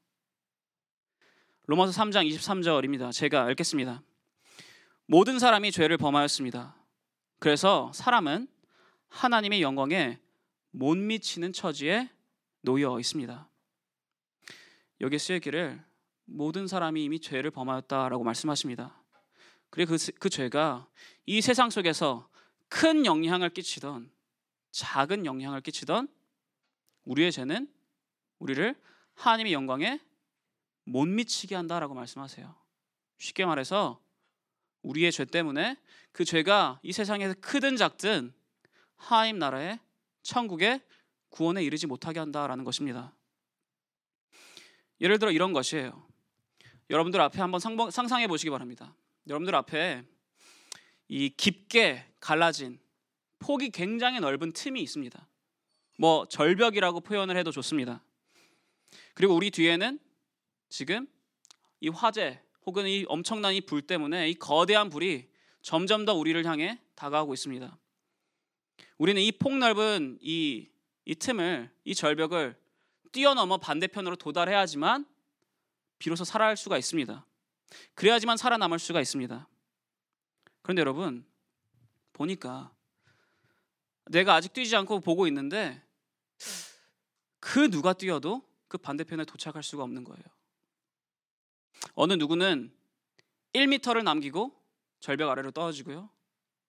로마서 1.68 1.92
3장 2.00 2.30
23절입니다. 2.30 3.12
제가 3.12 3.50
읽겠습니다. 3.52 4.02
모든 5.08 5.40
사람이 5.40 5.72
죄를 5.72 5.98
범하였습니다. 5.98 6.76
그래서 7.40 7.92
사람은 7.94 8.48
하나님의 9.10 9.62
영광에 9.62 10.20
못 10.72 10.98
미치는 10.98 11.54
처지에 11.54 12.10
놓여 12.62 13.00
있습니다. 13.00 13.50
여기에 15.02 15.18
쓰였기를 15.18 15.84
모든 16.26 16.68
사람이 16.68 17.04
이미 17.04 17.20
죄를 17.20 17.52
범하였다라고 17.52 18.24
말씀하십니다. 18.24 19.00
그리고 19.70 19.96
그, 19.96 20.12
그 20.20 20.30
죄가 20.30 20.88
이 21.26 21.42
세상 21.42 21.70
속에서 21.70 22.30
큰 22.68 23.06
영향을 23.06 23.50
끼치던 23.50 24.12
작은 24.72 25.26
영향을 25.26 25.62
끼치던 25.62 26.08
우리의 27.06 27.32
죄는 27.32 27.72
우리를 28.40 28.76
하나님의 29.16 29.54
영광에 29.54 30.00
못 30.84 31.06
미치게 31.06 31.56
한다라고 31.56 31.94
말씀하세요. 31.94 32.56
쉽게 33.18 33.46
말해서 33.46 34.02
우리의 34.84 35.12
죄 35.12 35.26
때문에 35.26 35.78
그 36.12 36.24
죄가 36.24 36.80
이 36.84 36.92
세상에서 36.92 37.34
크든 37.42 37.76
작든 37.76 38.34
하나님 38.96 39.40
나라의 39.40 39.80
천국의 40.22 40.82
구원에 41.30 41.64
이르지 41.64 41.88
못하게 41.88 42.20
한다라는 42.20 42.64
것입니다. 42.64 43.14
예를 45.02 45.20
들어 45.20 45.32
이런 45.32 45.54
것이에요. 45.54 46.06
여러분들 46.90 47.20
앞에 47.20 47.42
한번 47.42 47.60
상상해 47.60 48.28
보시기 48.28 48.50
바랍니다. 48.50 48.96
여러분들 49.28 49.56
앞에 49.56 50.04
이 51.08 51.30
깊게 51.30 52.06
갈라진 52.20 52.80
폭이 53.40 53.72
굉장히 53.72 54.20
넓은 54.20 54.54
틈이 54.54 54.82
있습니다. 54.82 55.28
뭐 55.98 56.28
절벽이라고 56.28 57.02
표현을 57.02 57.38
해도 57.38 57.52
좋습니다. 57.52 58.04
그리고 59.14 59.36
우리 59.36 59.52
뒤에는 59.52 60.00
지금 60.70 61.08
이 61.80 61.90
화재 61.90 62.42
혹은 62.66 62.88
이 62.88 63.06
엄청난 63.08 63.54
이 63.54 63.62
불 63.62 63.82
때문에 63.82 64.30
이 64.30 64.36
거대한 64.36 64.90
불이 64.90 65.30
점점 65.62 66.06
더 66.06 66.14
우리를 66.14 66.44
향해 66.46 66.80
다가오고 66.96 67.34
있습니다. 67.34 67.78
우리는 68.98 69.22
이 69.22 69.32
폭넓은 69.32 70.20
이, 70.22 70.70
이 71.06 71.16
틈을 71.16 71.72
이 71.84 71.96
절벽을 71.96 72.58
뛰어넘어 73.12 73.58
반대편으로 73.58 74.16
도달해야지만 74.16 75.06
비로소 76.00 76.24
살아갈 76.24 76.58
수가 76.58 76.78
있습니다. 76.78 77.26
그래야지만 77.94 78.38
살아남을 78.38 78.80
수가 78.80 79.02
있습니다. 79.02 79.48
그런데 80.62 80.80
여러분 80.80 81.26
보니까 82.14 82.74
내가 84.06 84.36
아직 84.36 84.54
뛰지 84.54 84.76
않고 84.76 85.00
보고 85.00 85.28
있는데 85.28 85.82
그 87.40 87.70
누가 87.70 87.94
뛰어도 87.94 88.48
그 88.68 88.78
반대편에 88.78 89.26
도착할 89.26 89.64
수가 89.64 89.84
없는 89.84 90.04
거예요. 90.04 90.24
어느 91.94 92.14
누구는 92.14 92.74
1m를 93.54 94.04
남기고 94.04 94.54
절벽 95.00 95.30
아래로 95.30 95.52
떨어지고요. 95.52 96.10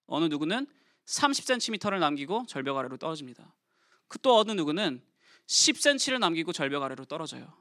어느 0.06 0.26
누구는 0.26 0.66
30cm를 1.06 1.98
남기고 1.98 2.46
절벽 2.46 2.76
아래로 2.76 2.96
떨어집니다. 2.96 3.54
그 4.08 4.18
또 4.18 4.38
어느 4.38 4.52
누구는 4.52 5.02
10cm를 5.46 6.18
남기고 6.18 6.52
절벽 6.52 6.82
아래로 6.82 7.04
떨어져요. 7.04 7.52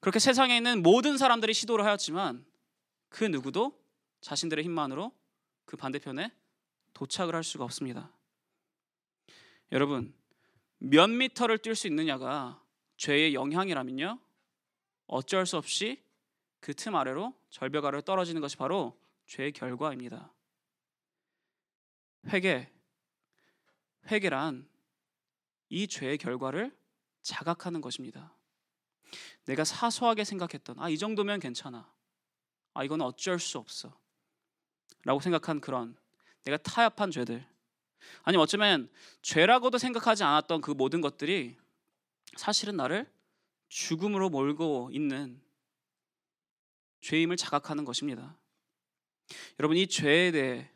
그렇게 0.00 0.18
세상에 0.18 0.56
있는 0.56 0.82
모든 0.82 1.16
사람들이 1.16 1.54
시도를 1.54 1.84
하였지만 1.84 2.44
그 3.08 3.24
누구도 3.24 3.78
자신들의 4.20 4.64
힘만으로 4.64 5.12
그 5.64 5.76
반대편에 5.76 6.32
도착을 6.92 7.34
할 7.34 7.44
수가 7.44 7.64
없습니다. 7.64 8.12
여러분, 9.72 10.14
몇 10.78 11.08
미터를 11.08 11.58
뛸 11.58 11.74
수 11.74 11.86
있느냐가 11.86 12.62
죄의 12.96 13.34
영향이라면요. 13.34 14.18
어쩔 15.06 15.46
수 15.46 15.56
없이 15.56 16.02
그 16.60 16.74
틈 16.74 16.96
아래로 16.96 17.34
절벽 17.50 17.84
아래로 17.84 18.02
떨어지는 18.02 18.40
것이 18.40 18.56
바로 18.56 18.98
죄의 19.26 19.52
결과입니다. 19.52 20.32
회개, 22.28 22.68
회개란 24.10 24.68
이 25.68 25.86
죄의 25.86 26.18
결과를 26.18 26.76
자각하는 27.22 27.80
것입니다. 27.80 28.32
내가 29.44 29.64
사소하게 29.64 30.24
생각했던 30.24 30.78
아 30.80 30.88
이 30.90 30.98
정도면 30.98 31.38
괜찮아. 31.40 31.88
아 32.74 32.84
이건 32.84 33.00
어쩔 33.02 33.38
수 33.38 33.58
없어. 33.58 33.96
라고 35.04 35.20
생각한 35.20 35.60
그런 35.60 35.96
내가 36.44 36.56
타협한 36.56 37.12
죄들 37.12 37.46
아니면 38.22 38.42
어쩌면 38.42 38.90
죄라고도 39.22 39.78
생각하지 39.78 40.24
않았던 40.24 40.60
그 40.60 40.72
모든 40.72 41.00
것들이 41.00 41.56
사실은 42.36 42.76
나를 42.76 43.10
죽음으로 43.68 44.30
몰고 44.30 44.90
있는 44.92 45.40
죄임을 47.00 47.36
자각하는 47.36 47.84
것입니다. 47.84 48.36
여러분 49.58 49.76
이 49.76 49.86
죄에 49.86 50.30
대해 50.30 50.70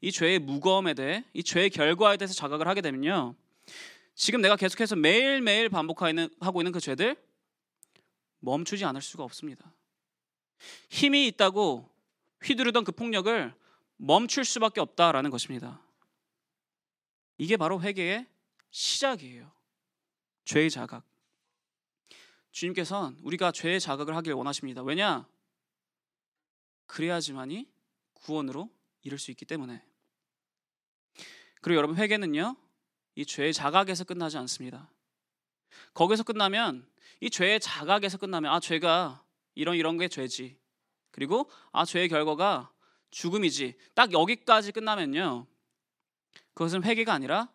이 0.00 0.12
죄의 0.12 0.38
무거움에 0.38 0.94
대해 0.94 1.24
이 1.32 1.42
죄의 1.42 1.70
결과에 1.70 2.16
대해서 2.16 2.34
자각을 2.34 2.68
하게 2.68 2.80
되면요. 2.80 3.34
지금 4.14 4.40
내가 4.40 4.56
계속해서 4.56 4.96
매일매일 4.96 5.68
반복하고 5.68 6.60
있는 6.60 6.72
그 6.72 6.80
죄들 6.80 7.16
멈추지 8.40 8.84
않을 8.84 9.02
수가 9.02 9.24
없습니다. 9.24 9.72
힘이 10.88 11.26
있다고 11.28 11.88
휘두르던 12.42 12.84
그 12.84 12.92
폭력을 12.92 13.54
멈출 13.96 14.44
수밖에 14.44 14.80
없다라는 14.80 15.30
것입니다. 15.30 15.80
이게 17.36 17.56
바로 17.56 17.80
회개의 17.80 18.26
시작이에요. 18.70 19.57
죄의 20.48 20.70
자각. 20.70 21.04
주님께서는 22.52 23.18
우리가 23.22 23.52
죄의 23.52 23.80
자각을 23.80 24.16
하길 24.16 24.32
원하십니다. 24.32 24.82
왜냐? 24.82 25.28
그래야지만이 26.86 27.70
구원으로 28.14 28.70
이룰 29.02 29.18
수 29.18 29.30
있기 29.30 29.44
때문에. 29.44 29.84
그리고 31.60 31.76
여러분 31.76 31.98
회개는요. 31.98 32.56
이 33.16 33.26
죄의 33.26 33.52
자각에서 33.52 34.04
끝나지 34.04 34.38
않습니다. 34.38 34.90
거기서 35.92 36.22
끝나면 36.22 36.90
이 37.20 37.28
죄의 37.28 37.60
자각에서 37.60 38.16
끝나면 38.16 38.50
아 38.50 38.58
죄가 38.58 39.22
이런 39.54 39.76
이런 39.76 39.98
게 39.98 40.08
죄지. 40.08 40.56
그리고 41.10 41.50
아 41.72 41.84
죄의 41.84 42.08
결과가 42.08 42.72
죽음이지. 43.10 43.76
딱 43.92 44.14
여기까지 44.14 44.72
끝나면요. 44.72 45.46
그것은 46.54 46.84
회개가 46.84 47.12
아니라 47.12 47.52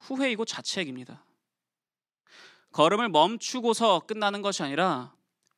후회이고 0.00 0.44
자책입니다. 0.44 1.24
걸음을 2.72 3.08
멈추고서 3.08 4.00
끝나는 4.00 4.42
것이 4.42 4.62
아니라 4.62 5.14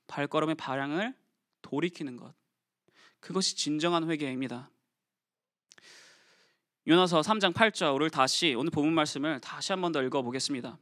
발걸음의 0.07 0.55
방향을 0.57 1.14
돌이키는 1.62 2.16
것. 2.16 2.35
그것이 3.20 3.57
진정한 3.57 4.11
회개입니다. 4.11 4.70
요나서 6.88 7.20
3장 7.20 7.53
8절을 7.55 8.11
다시 8.11 8.55
오늘 8.55 8.70
본문 8.70 8.92
말씀을 8.94 9.40
다시 9.40 9.72
한 9.72 9.81
번 9.81 9.92
더 9.92 10.03
읽어 10.03 10.22
보겠습니다. 10.22 10.79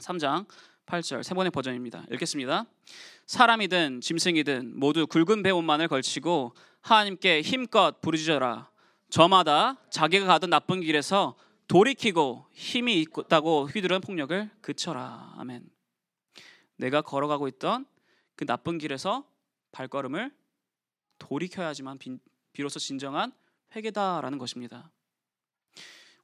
3장 0.00 0.46
8절 0.86 1.22
세 1.22 1.34
번의 1.34 1.50
버전입니다. 1.50 2.04
읽겠습니다. 2.12 2.64
사람이든 3.26 4.00
짐승이든 4.00 4.78
모두 4.78 5.06
굵은 5.06 5.42
배옷만을 5.42 5.88
걸치고 5.88 6.54
하나님께 6.80 7.42
힘껏 7.42 8.00
부르짖어라. 8.00 8.70
저마다 9.10 9.76
자기가 9.90 10.26
가던 10.26 10.48
나쁜 10.48 10.80
길에서 10.80 11.36
돌이키고 11.68 12.46
힘이 12.52 13.02
있다고 13.02 13.66
휘두른 13.66 14.00
폭력을 14.00 14.50
그쳐라. 14.62 15.34
아멘. 15.36 15.68
내가 16.76 17.02
걸어가고 17.02 17.46
있던 17.48 17.86
그 18.36 18.46
나쁜 18.46 18.78
길에서 18.78 19.30
발걸음을 19.72 20.34
돌이켜야지만 21.18 21.98
비로소 22.52 22.78
진정한 22.78 23.32
회개다라는 23.76 24.38
것입니다. 24.38 24.90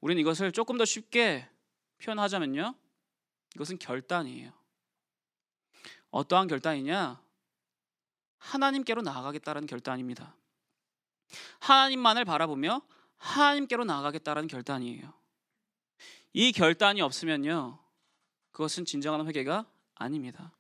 우리는 0.01 0.21
이것을 0.21 0.53
조금 0.53 0.79
더 0.79 0.85
쉽게 0.85 1.49
표현하자면요. 2.03 2.75
이것은 3.55 3.79
결단이에요. 3.79 4.53
어떠한 6.11 6.49
결단이냐? 6.49 7.23
하나님께로 8.39 9.03
나아가겠다는 9.03 9.67
결단입니다. 9.67 10.37
하나님만을 11.61 12.25
바라보며 12.25 12.83
하나님께로 13.17 13.85
나아가겠다는 13.85 14.47
결단이에요. 14.47 15.24
이 16.35 16.51
결단이 16.53 17.01
없으면요. 17.01 17.79
그것은 18.51 18.85
진정한 18.85 19.27
회개가 19.27 19.71
아닙니다. 19.95 20.53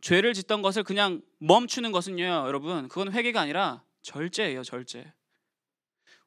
죄를 0.00 0.34
짓던 0.34 0.62
것을 0.62 0.82
그냥 0.82 1.22
멈추는 1.38 1.92
것은요, 1.92 2.24
여러분, 2.24 2.88
그건 2.88 3.12
회개가 3.12 3.40
아니라 3.40 3.84
절제예요, 4.02 4.64
절제. 4.64 5.12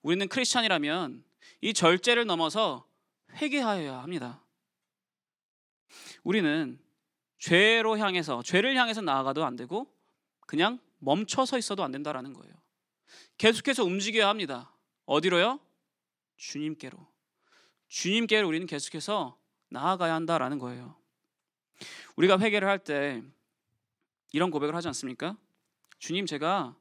우리는 0.01 0.27
크리스찬이라면 0.29 1.25
이 1.59 1.73
절제를 1.73 2.25
넘어서 2.25 2.87
회개하여야 3.33 4.01
합니다. 4.01 4.41
우리는 6.23 6.79
죄로 7.37 7.97
향해서 7.97 8.43
죄를 8.43 8.77
향해서 8.77 9.01
나아가도 9.01 9.45
안 9.45 9.57
되고 9.57 9.93
그냥 10.47 10.79
멈춰서 10.99 11.57
있어도 11.57 11.83
안 11.83 11.91
된다라는 11.91 12.31
거예요. 12.31 12.53
계속해서 13.37 13.83
움직여야 13.83 14.29
합니다. 14.29 14.73
어디로요? 15.05 15.59
주님께로. 16.37 17.14
주님께로 17.87 18.47
우리는 18.47 18.67
계속해서 18.67 19.37
나아가야 19.69 20.13
한다라는 20.13 20.59
거예요. 20.59 20.95
우리가 22.15 22.39
회개를 22.39 22.67
할 22.67 22.79
때 22.79 23.23
이런 24.31 24.51
고백을 24.51 24.75
하지 24.75 24.87
않습니까? 24.89 25.37
주님 25.99 26.25
제가 26.25 26.75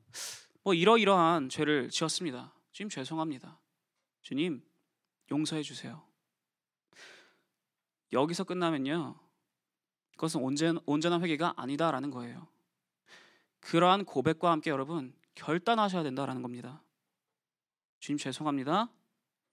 뭐 0.62 0.74
이러이러한 0.74 1.48
죄를 1.48 1.88
지었습니다. 1.90 2.52
주님 2.72 2.88
죄송합니다. 2.88 3.60
주님 4.22 4.62
용서해 5.30 5.62
주세요. 5.62 6.04
여기서 8.12 8.44
끝나면요. 8.44 9.18
그것은 10.12 10.40
온전, 10.40 10.78
온전한 10.86 11.22
회개가 11.22 11.54
아니다라는 11.56 12.10
거예요. 12.10 12.46
그러한 13.60 14.04
고백과 14.04 14.50
함께 14.50 14.70
여러분 14.70 15.14
결단하셔야 15.34 16.02
된다라는 16.02 16.42
겁니다. 16.42 16.82
주님 18.00 18.18
죄송합니다. 18.18 18.90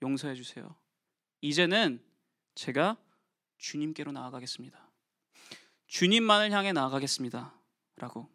용서해 0.03 0.35
주세요. 0.35 0.75
이제는 1.41 2.03
제가 2.55 2.97
주님께로 3.57 4.11
나아가겠습니다. 4.11 4.91
주님만을 5.87 6.51
향해 6.51 6.71
나아가겠습니다. 6.71 7.53
라고. 7.97 8.29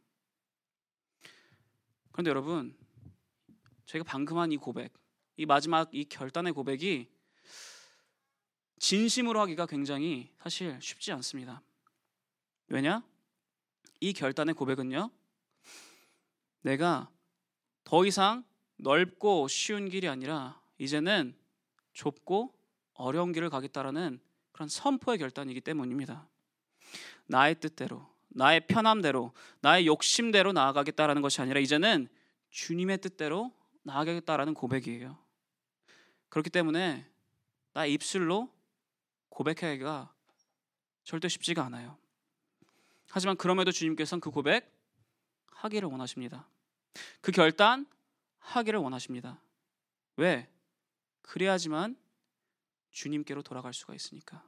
그런데 2.12 2.31
여러분, 2.31 2.77
저희가 3.87 4.05
방금 4.05 4.38
한 4.38 4.53
이 4.53 4.57
고백, 4.57 4.92
이 5.37 5.47
마지막 5.47 5.92
이 5.95 6.05
결단의 6.05 6.53
고백이 6.53 7.09
진심으로 8.79 9.40
하기가 9.40 9.66
굉장히 9.66 10.33
사실 10.38 10.79
쉽지 10.81 11.12
않습니다. 11.12 11.62
왜냐? 12.69 13.03
이 14.01 14.12
결단의 14.12 14.55
고백은요, 14.55 15.11
내가 16.62 17.11
더 17.85 18.05
이상 18.05 18.45
넓고 18.77 19.49
쉬운 19.49 19.88
길이 19.88 20.09
아니라 20.09 20.61
이제는 20.79 21.37
좁고 21.92 22.56
어려운 22.96 23.32
길을 23.32 23.50
가겠다라는 23.50 24.20
그런 24.52 24.68
선포의 24.68 25.18
결단이기 25.18 25.61
때문입니다. 25.61 26.28
나의 27.26 27.61
뜻대로, 27.61 28.09
나의 28.28 28.66
편함대로, 28.66 29.32
나의 29.61 29.87
욕심대로 29.87 30.52
나아가겠다라는 30.52 31.22
것이 31.22 31.40
아니라 31.40 31.61
이제는 31.61 32.09
주님의 32.50 32.98
뜻대로 32.98 33.52
나아가겠다라는 33.82 34.54
고백이에요. 34.54 35.18
그렇기 36.28 36.50
때문에 36.50 37.06
나 37.72 37.87
입술로 37.87 38.50
고백하기가 39.28 40.12
절대 41.04 41.28
쉽지가 41.28 41.64
않아요. 41.64 41.96
하지만 43.11 43.37
그럼에도 43.37 43.70
주님께서는 43.70 44.20
그 44.20 44.30
고백 44.30 44.74
하기를 45.52 45.88
원하십니다. 45.88 46.48
그 47.20 47.32
결단 47.32 47.87
하기를 48.38 48.78
원하십니다. 48.80 49.40
왜? 50.16 50.48
그래야지만 51.22 51.96
주님께로 52.96 53.42
돌아갈 53.42 53.74
수가 53.74 53.94
있으니까. 53.94 54.42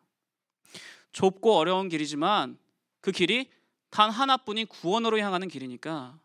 좁고 1.12 1.54
어려운 1.54 1.88
길이지만 1.88 2.58
그 3.00 3.12
길이 3.12 3.50
단 3.90 4.11
하나뿐인 4.11 4.66
구원으로 4.66 5.18
향하는 5.18 5.48
길이니까 5.48 6.18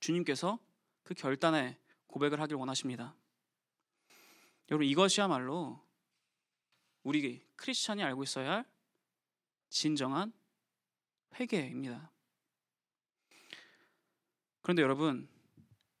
주님께서 0.00 0.58
그 1.02 1.14
결단에 1.14 1.78
고백을 2.06 2.40
하길 2.40 2.56
원하십니다. 2.56 3.14
여러분 4.70 4.86
이것이야말로 4.86 5.84
우리 7.02 7.46
크리스찬이 7.56 8.02
알고 8.02 8.22
있어야 8.24 8.50
할 8.52 8.64
진정한 9.68 10.32
회개입니다. 11.38 12.10
그런데 14.62 14.82
여러분 14.82 15.28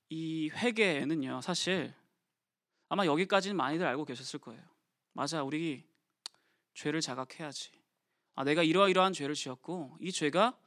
이 0.08 0.50
회개는요 0.50 1.42
사실 1.42 1.94
아마 2.88 3.04
여기까지는 3.04 3.56
많이들 3.56 3.86
알고 3.86 4.06
계셨을 4.06 4.40
거예요. 4.40 4.75
맞아 5.16 5.42
우리 5.42 5.82
죄를 6.74 7.00
자각해야지. 7.00 7.70
아, 8.34 8.44
내가 8.44 8.62
이러이러한 8.62 9.14
죄를 9.14 9.34
지었고 9.34 9.96
이 9.98 10.12
죄가 10.12 10.58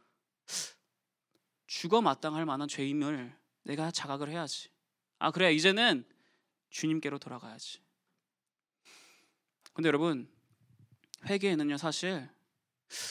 죽어 1.68 2.02
마땅할 2.02 2.48
만한 2.48 2.68
죄임을 2.68 3.38
내가 3.62 3.92
자각을 3.92 4.28
해야지. 4.28 4.72
아, 5.20 5.30
그래. 5.30 5.54
이제는 5.54 6.04
주님께로 6.72 7.20
돌아가야지. 7.20 7.80
근데 9.74 9.88
여러분, 9.88 10.28
회개에는요, 11.26 11.78
사실 11.78 12.28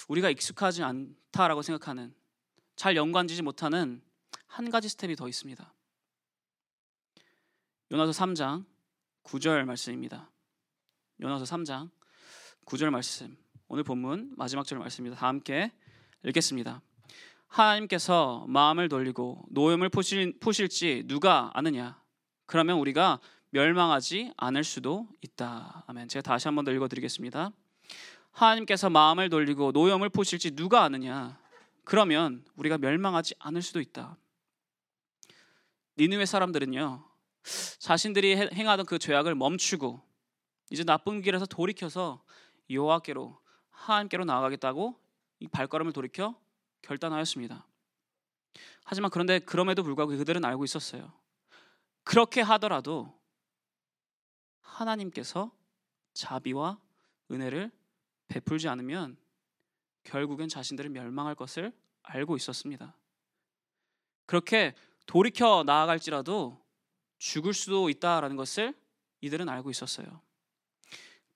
우리가 0.09 0.31
익숙하지 0.31 0.83
않다라고 0.83 1.63
생각하는 1.63 2.13
잘 2.75 2.97
연관지지 2.97 3.43
못하는 3.43 4.03
한 4.49 4.71
가지 4.71 4.89
스텝이 4.89 5.15
더 5.15 5.29
있습니다. 5.29 5.73
요나서 7.93 8.11
3장 8.11 8.67
9절 9.23 9.65
말씀입니다. 9.67 10.33
요나서 11.21 11.45
3장 11.45 11.91
9절 12.65 12.91
말씀. 12.91 13.37
오늘 13.67 13.83
본문 13.83 14.35
마지막 14.37 14.65
절 14.65 14.79
말씀입니다. 14.79 15.19
다 15.21 15.27
함께 15.27 15.73
읽겠습니다. 16.25 16.81
하나님께서 17.49 18.45
마음을 18.49 18.89
돌리고 18.89 19.47
노염을 19.51 19.89
푸실, 19.89 20.39
푸실지 20.39 21.05
누가 21.07 21.51
아느냐? 21.55 22.01
그러면 22.47 22.79
우리가 22.79 23.19
멸망하지 23.51 24.33
않을 24.37 24.63
수도 24.65 25.09
있다. 25.23 25.85
아멘. 25.89 26.09
제가 26.09 26.23
다시 26.23 26.47
한 26.47 26.55
번 26.55 26.65
더 26.65 26.73
읽어드리겠습니다. 26.73 27.51
하나님께서 28.33 28.89
마음을 28.91 29.29
돌리고 29.29 29.73
노염을 29.73 30.11
푸실지 30.11 30.53
누가 30.53 30.85
아느냐? 30.85 31.39
그러면 31.85 32.45
우리가 32.57 32.79
멸망하지 32.79 33.35
않을 33.41 33.63
수도 33.63 33.81
있다. 33.81 34.17
니느웨 35.99 36.27
사람들은요 36.27 37.05
자신들이 37.81 38.37
행하던 38.55 38.87
그 38.87 38.99
죄악을 39.01 39.35
멈추고 39.35 40.08
이제 40.71 40.85
나쁜 40.85 41.23
길에서 41.23 41.47
돌이켜서 41.47 42.23
여호와께로 42.71 43.41
하나님께로 43.71 44.25
나아가겠다고 44.25 44.99
이 45.41 45.49
발걸음을 45.49 45.93
돌이켜 45.93 46.39
결단하였습니다. 46.83 47.67
하지만 48.85 49.11
그런데 49.11 49.39
그럼에도 49.39 49.83
불구하고 49.83 50.17
그들은 50.17 50.45
알고 50.45 50.65
있었어요. 50.65 51.13
그렇게 52.05 52.41
하더라도 52.41 53.19
하나님께서 54.61 55.53
자비와 56.15 56.81
은혜를 57.31 57.71
베풀지 58.29 58.69
않으면 58.69 59.17
결국엔 60.05 60.49
자신들은 60.49 60.93
멸망할 60.93 61.35
것을 61.35 61.73
알고 62.03 62.37
있었습니다. 62.37 62.97
그렇게 64.27 64.75
돌이켜 65.07 65.65
나아갈지라도 65.65 66.63
죽을 67.19 67.53
수도 67.55 67.91
있다라는 67.91 68.37
것을 68.37 68.75
이들은 69.21 69.49
알고 69.49 69.71
있었어요. 69.71 70.21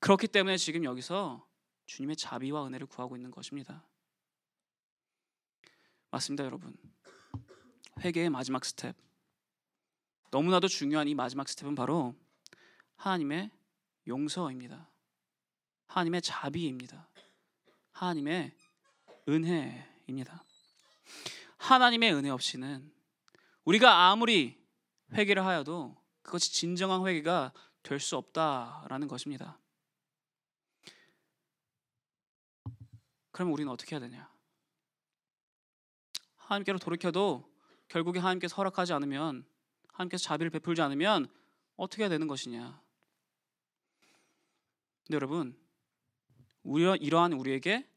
그렇기 0.02 0.26
때문에 0.26 0.56
지금 0.56 0.82
여기서 0.82 1.46
주님의 1.86 2.16
자비와 2.16 2.66
은혜를 2.66 2.88
구하고 2.88 3.16
있는 3.16 3.30
것입니다. 3.30 3.86
맞습니다, 6.10 6.44
여러분. 6.44 6.76
회개의 8.00 8.28
마지막 8.28 8.64
스텝. 8.64 8.96
너무나도 10.32 10.66
중요한 10.66 11.06
이 11.06 11.14
마지막 11.14 11.48
스텝은 11.48 11.76
바로 11.76 12.16
하나님의 12.96 13.52
용서입니다. 14.08 14.90
하나님의 15.86 16.20
자비입니다. 16.22 17.08
하나님의 17.92 18.56
은혜입니다. 19.28 20.44
하나님의 21.58 22.12
은혜 22.12 22.30
없이는 22.30 22.92
우리가 23.64 24.10
아무리 24.10 24.60
회개를 25.12 25.46
하여도 25.46 25.96
그것이 26.22 26.52
진정한 26.52 27.06
회개가 27.06 27.52
될 27.84 28.00
수 28.00 28.16
없다라는 28.16 29.06
것입니다. 29.06 29.61
그러면 33.32 33.52
우리는 33.52 33.70
어떻게 33.72 33.96
해야 33.96 34.00
되냐? 34.00 34.30
하나님께로 36.36 36.78
돌이켜도 36.78 37.50
결국에 37.88 38.20
하나님께서 38.20 38.54
허락하지 38.56 38.92
않으면 38.92 39.46
하나님께서 39.88 40.24
자비를 40.24 40.50
베풀지 40.50 40.80
않으면 40.82 41.28
어떻게 41.76 42.02
해야 42.02 42.10
되는 42.10 42.26
것이냐? 42.26 42.82
근데 45.04 45.14
여러분, 45.14 45.58
이러한 46.64 47.32
우리에게 47.32 47.88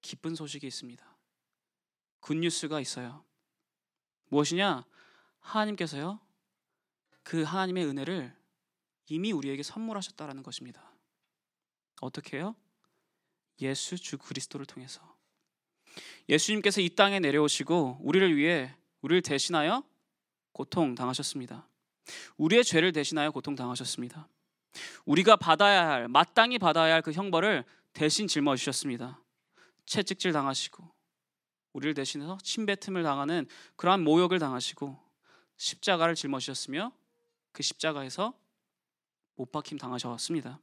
기쁜 0.00 0.34
소식이 0.34 0.66
있습니다. 0.66 1.16
굿뉴스가 2.20 2.80
있어요. 2.80 3.24
무엇이냐? 4.28 4.84
하나님께서요. 5.40 6.20
그 7.22 7.42
하나님의 7.42 7.86
은혜를 7.86 8.36
이미 9.08 9.32
우리에게 9.32 9.62
선물하셨다라는 9.62 10.42
것입니다. 10.42 10.92
어떻게 12.00 12.38
해요? 12.38 12.56
예수 13.60 13.96
주 13.96 14.18
그리스도를 14.18 14.66
통해서 14.66 15.16
예수님께서 16.28 16.80
이 16.80 16.90
땅에 16.90 17.20
내려오시고 17.20 17.98
우리를 18.02 18.36
위해 18.36 18.74
우리를 19.00 19.22
대신하여 19.22 19.82
고통 20.52 20.94
당하셨습니다. 20.94 21.68
우리의 22.36 22.64
죄를 22.64 22.92
대신하여 22.92 23.30
고통 23.30 23.54
당하셨습니다. 23.54 24.28
우리가 25.04 25.36
받아야 25.36 25.88
할 25.88 26.08
마땅히 26.08 26.58
받아야 26.58 26.94
할 26.94 27.02
그 27.02 27.12
형벌을 27.12 27.64
대신 27.92 28.26
짊어 28.26 28.56
주셨습니다. 28.56 29.22
채찍질 29.86 30.32
당하시고 30.32 30.86
우리를 31.72 31.94
대신해서 31.94 32.38
침뱉음을 32.42 33.02
당하는 33.02 33.46
그러한 33.76 34.02
모욕을 34.02 34.38
당하시고 34.38 34.98
십자가를 35.56 36.14
짊어지셨으며 36.14 36.92
그 37.52 37.62
십자가에서 37.62 38.38
못 39.36 39.52
박힘 39.52 39.78
당하셨습니다. 39.78 40.60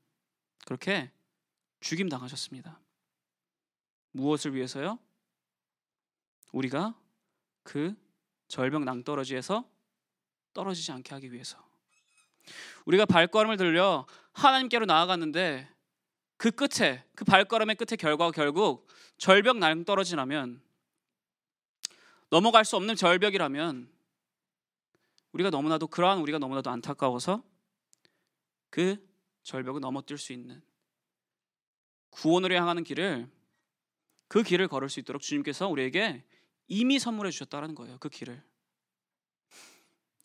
그렇게 0.65 1.11
죽임 1.79 2.09
당하셨습니다. 2.09 2.82
무엇을 4.13 4.55
위해서요? 4.55 4.97
우리가 6.51 6.95
그 7.63 7.95
절벽 8.47 8.83
낭떠러지에서 8.83 9.69
떨어지지 10.53 10.91
않게 10.91 11.13
하기 11.15 11.31
위해서. 11.31 11.63
우리가 12.85 13.05
발걸음을 13.05 13.57
들려 13.57 14.05
하나님께로 14.33 14.85
나아갔는데 14.85 15.69
그 16.37 16.51
끝에 16.51 17.05
그 17.15 17.25
발걸음의 17.25 17.75
끝에 17.75 17.95
결과가 17.97 18.31
결국 18.31 18.87
절벽 19.17 19.57
낭떠러지라면 19.57 20.61
넘어갈 22.29 22.65
수 22.65 22.75
없는 22.75 22.95
절벽이라면 22.95 23.91
우리가 25.31 25.49
너무나도 25.49 25.87
그러한 25.87 26.19
우리가 26.19 26.37
너무나도 26.37 26.69
안타까워서 26.69 27.43
그 28.69 28.97
절벽을 29.43 29.81
넘어뛸 29.81 30.17
수 30.17 30.33
있는 30.33 30.61
구원으로 32.09 32.55
향하는 32.55 32.83
길을 32.83 33.29
그 34.33 34.41
길을 34.41 34.67
걸을 34.67 34.89
수 34.89 34.99
있도록 34.99 35.21
주님께서 35.21 35.67
우리에게 35.67 36.25
이미 36.67 36.97
선물해 36.97 37.29
주셨다라는 37.29 37.75
거예요. 37.75 37.99
그 37.99 38.09
길을. 38.09 38.43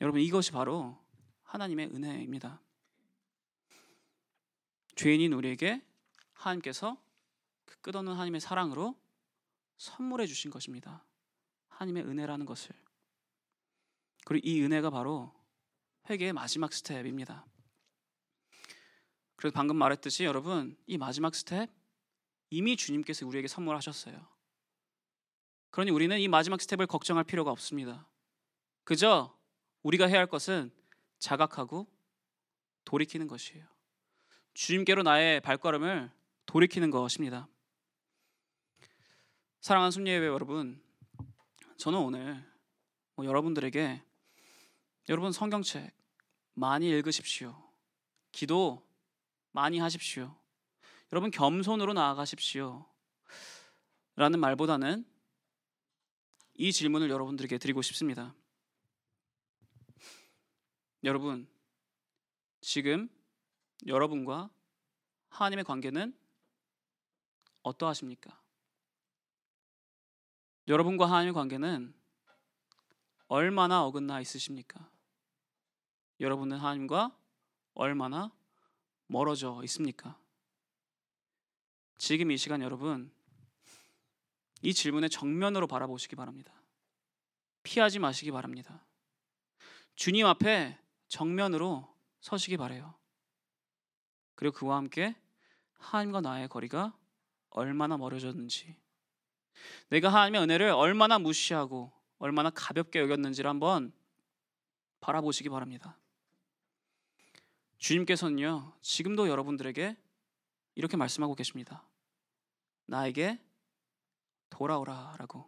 여러분 0.01 0.23
이것이 0.23 0.51
바로 0.51 0.99
하나님의 1.43 1.89
은혜입니다. 1.89 2.59
죄인인 4.97 5.35
우리에게 5.35 5.85
하나님께서 6.33 6.97
그 7.67 7.79
끝없는 7.83 8.15
하나님의 8.15 8.41
사랑으로 8.41 8.99
선물해 9.77 10.27
주신 10.27 10.51
것입니다. 10.51 11.05
하나님의 11.69 12.05
은혜라는 12.05 12.47
것을. 12.47 12.75
그리고 14.25 14.49
이 14.49 14.63
은혜가 14.63 14.89
바로 14.89 15.35
회개의 16.09 16.33
마지막 16.33 16.73
step입니다. 16.73 17.45
그래서 19.37 19.53
방금 19.53 19.77
말했듯이 19.77 20.25
여러분 20.25 20.79
이 20.87 20.97
마지막 20.97 21.35
스텝 21.35 21.78
이미 22.51 22.77
주님께서 22.77 23.27
우리에게 23.27 23.49
선물하셨어요. 23.49 24.27
그러니 25.71 25.91
우리는 25.91 26.19
이 26.19 26.29
마지막 26.29 26.61
step을 26.61 26.87
걱정할 26.87 27.25
필요가 27.25 27.51
없습니다. 27.51 28.07
그저 28.85 29.37
우리가 29.83 30.07
해야 30.07 30.19
할 30.19 30.27
것은 30.27 30.71
자각하고 31.19 31.87
돌이키는 32.85 33.27
것이에요. 33.27 33.67
주님께로 34.55 35.03
나의 35.03 35.41
발걸음을 35.41 36.11
돌이키는 36.47 36.91
것입니다. 36.91 37.49
사랑하는 39.61 39.91
순례예배 39.91 40.27
여러분, 40.27 40.83
저는 41.77 41.99
오늘 41.99 42.45
뭐 43.15 43.27
여러분들에게 43.27 44.03
여러분 45.11 45.33
성경책 45.33 45.93
많이 46.55 46.89
읽으십시오. 46.89 47.55
기도 48.33 48.87
많이 49.53 49.79
하십시오. 49.79 50.35
여러분 51.13 51.31
겸손으로 51.31 51.95
나아가십시오. 51.95 52.87
라는 54.17 54.41
말보다는 54.41 55.07
이 56.55 56.73
질문을 56.73 57.09
여러분들에게 57.09 57.57
드리고 57.59 57.83
싶습니다. 57.83 58.35
여러분, 61.05 61.49
지금 62.61 63.09
여러분과 63.87 64.51
하나님의 65.29 65.65
관계는 65.65 66.19
어떠하십니까? 67.63 68.39
여러분과 70.67 71.07
하나님의 71.07 71.33
관계는 71.33 71.95
얼마나 73.29 73.85
어긋나 73.85 74.21
있으십니까? 74.21 74.91
여러분은 76.21 76.59
하나님과 76.59 77.17
얼마나 77.75 78.33
멀어져 79.07 79.61
있습니까? 79.65 80.19
지금 81.99 82.31
이 82.31 82.37
시간 82.37 82.63
여러분 82.63 83.11
이 84.63 84.73
질문에 84.73 85.09
정면으로 85.09 85.67
바라보시기 85.67 86.17
바랍니다. 86.17 86.53
피하지 87.65 87.99
마시기 87.99 88.31
바랍니다. 88.31 88.85
주님 89.95 90.27
앞에 90.27 90.79
정면으로 91.09 91.93
서시기 92.21 92.57
바래요. 92.57 92.95
그리고 94.37 94.55
그와 94.57 94.77
함께 94.77 95.17
하나님과 95.75 96.21
나의 96.21 96.49
거리가 96.49 96.97
얼마나 97.51 97.97
멀어졌는지 97.97 98.77
내가 99.89 100.11
하나님의 100.11 100.43
은혜를 100.43 100.71
얼마나 100.71 101.19
무시하고 101.19 101.93
얼마나 102.19 102.51
가볍게 102.51 103.01
여겼는지를 103.01 103.49
한번 103.49 103.93
바라보시기 105.01 105.49
바랍니다. 105.49 105.99
주님께서는요, 107.79 108.73
지금도 108.81 109.29
여러분들에게 109.29 109.97
이렇게 110.75 110.97
말씀하고 110.97 111.35
계십니다. 111.35 111.88
나에게 112.89 113.39
돌아오라 114.51 115.17
라고. 115.19 115.47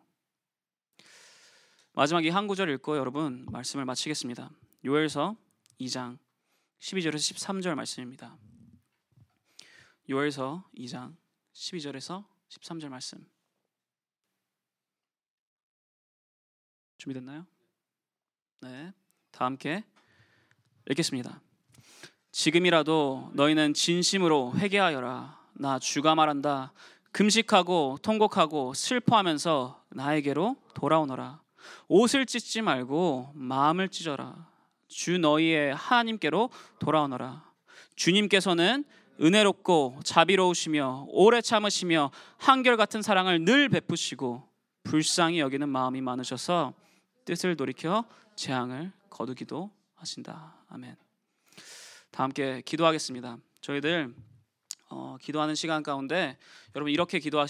마지막 1.93 2.25
이 2.25 2.29
한 2.31 2.47
구절 2.47 2.71
읽고 2.71 2.97
여러분 2.97 3.47
말씀을 3.51 3.85
마치겠습니다. 3.85 4.51
요엘서 4.85 5.37
2장 5.81 6.19
12절에서 6.79 7.35
13절 7.35 7.75
말씀입니다. 7.75 8.37
요엘서 10.09 10.69
2장 10.77 11.17
12절에서 11.55 12.25
13절 12.49 12.89
말씀. 12.89 13.27
준비됐나요? 16.99 17.47
네. 18.61 18.93
다 19.31 19.47
함께 19.47 19.85
읽겠습니다. 20.91 21.41
지금이라도 22.33 23.33
너희는 23.35 23.73
진심으로 23.75 24.55
회개하여라. 24.57 25.41
나 25.55 25.79
주가 25.79 26.15
말한다. 26.15 26.73
금식하고 27.13 27.99
통곡하고 28.03 28.75
슬퍼하면서 28.75 29.85
나에게로 29.91 30.57
돌아오너라. 30.75 31.41
옷을 31.89 32.27
찢지 32.27 32.63
말고 32.63 33.33
마음을 33.35 33.89
찢어라. 33.89 34.49
주 34.89 35.19
너희의 35.19 35.75
하나님께로 35.75 36.51
돌아오너라. 36.79 37.45
주님께서는 37.97 38.85
은혜롭고 39.21 40.01
자비로우시며 40.03 41.07
오래 41.09 41.41
참으시며 41.41 42.11
한결같은 42.39 43.03
사랑을 43.03 43.45
늘 43.45 43.69
베푸시고 43.69 44.49
불쌍히 44.85 45.41
여기는 45.41 45.69
마음이 45.69 46.01
많으셔서 46.01 46.73
뜻을 47.27 47.57
돌이켜 47.57 48.05
재앙을 48.35 48.93
거두기도 49.11 49.71
하신다. 49.95 50.55
아멘. 50.69 50.97
다 52.11 52.23
함께 52.25 52.63
기도하겠습니다. 52.65 53.37
저희들 53.61 54.15
어, 54.91 55.17
기도하는 55.21 55.55
시간 55.55 55.83
가운데 55.85 56.37
여러분 56.75 56.93
이렇게 56.93 57.21
기도하시 57.21 57.49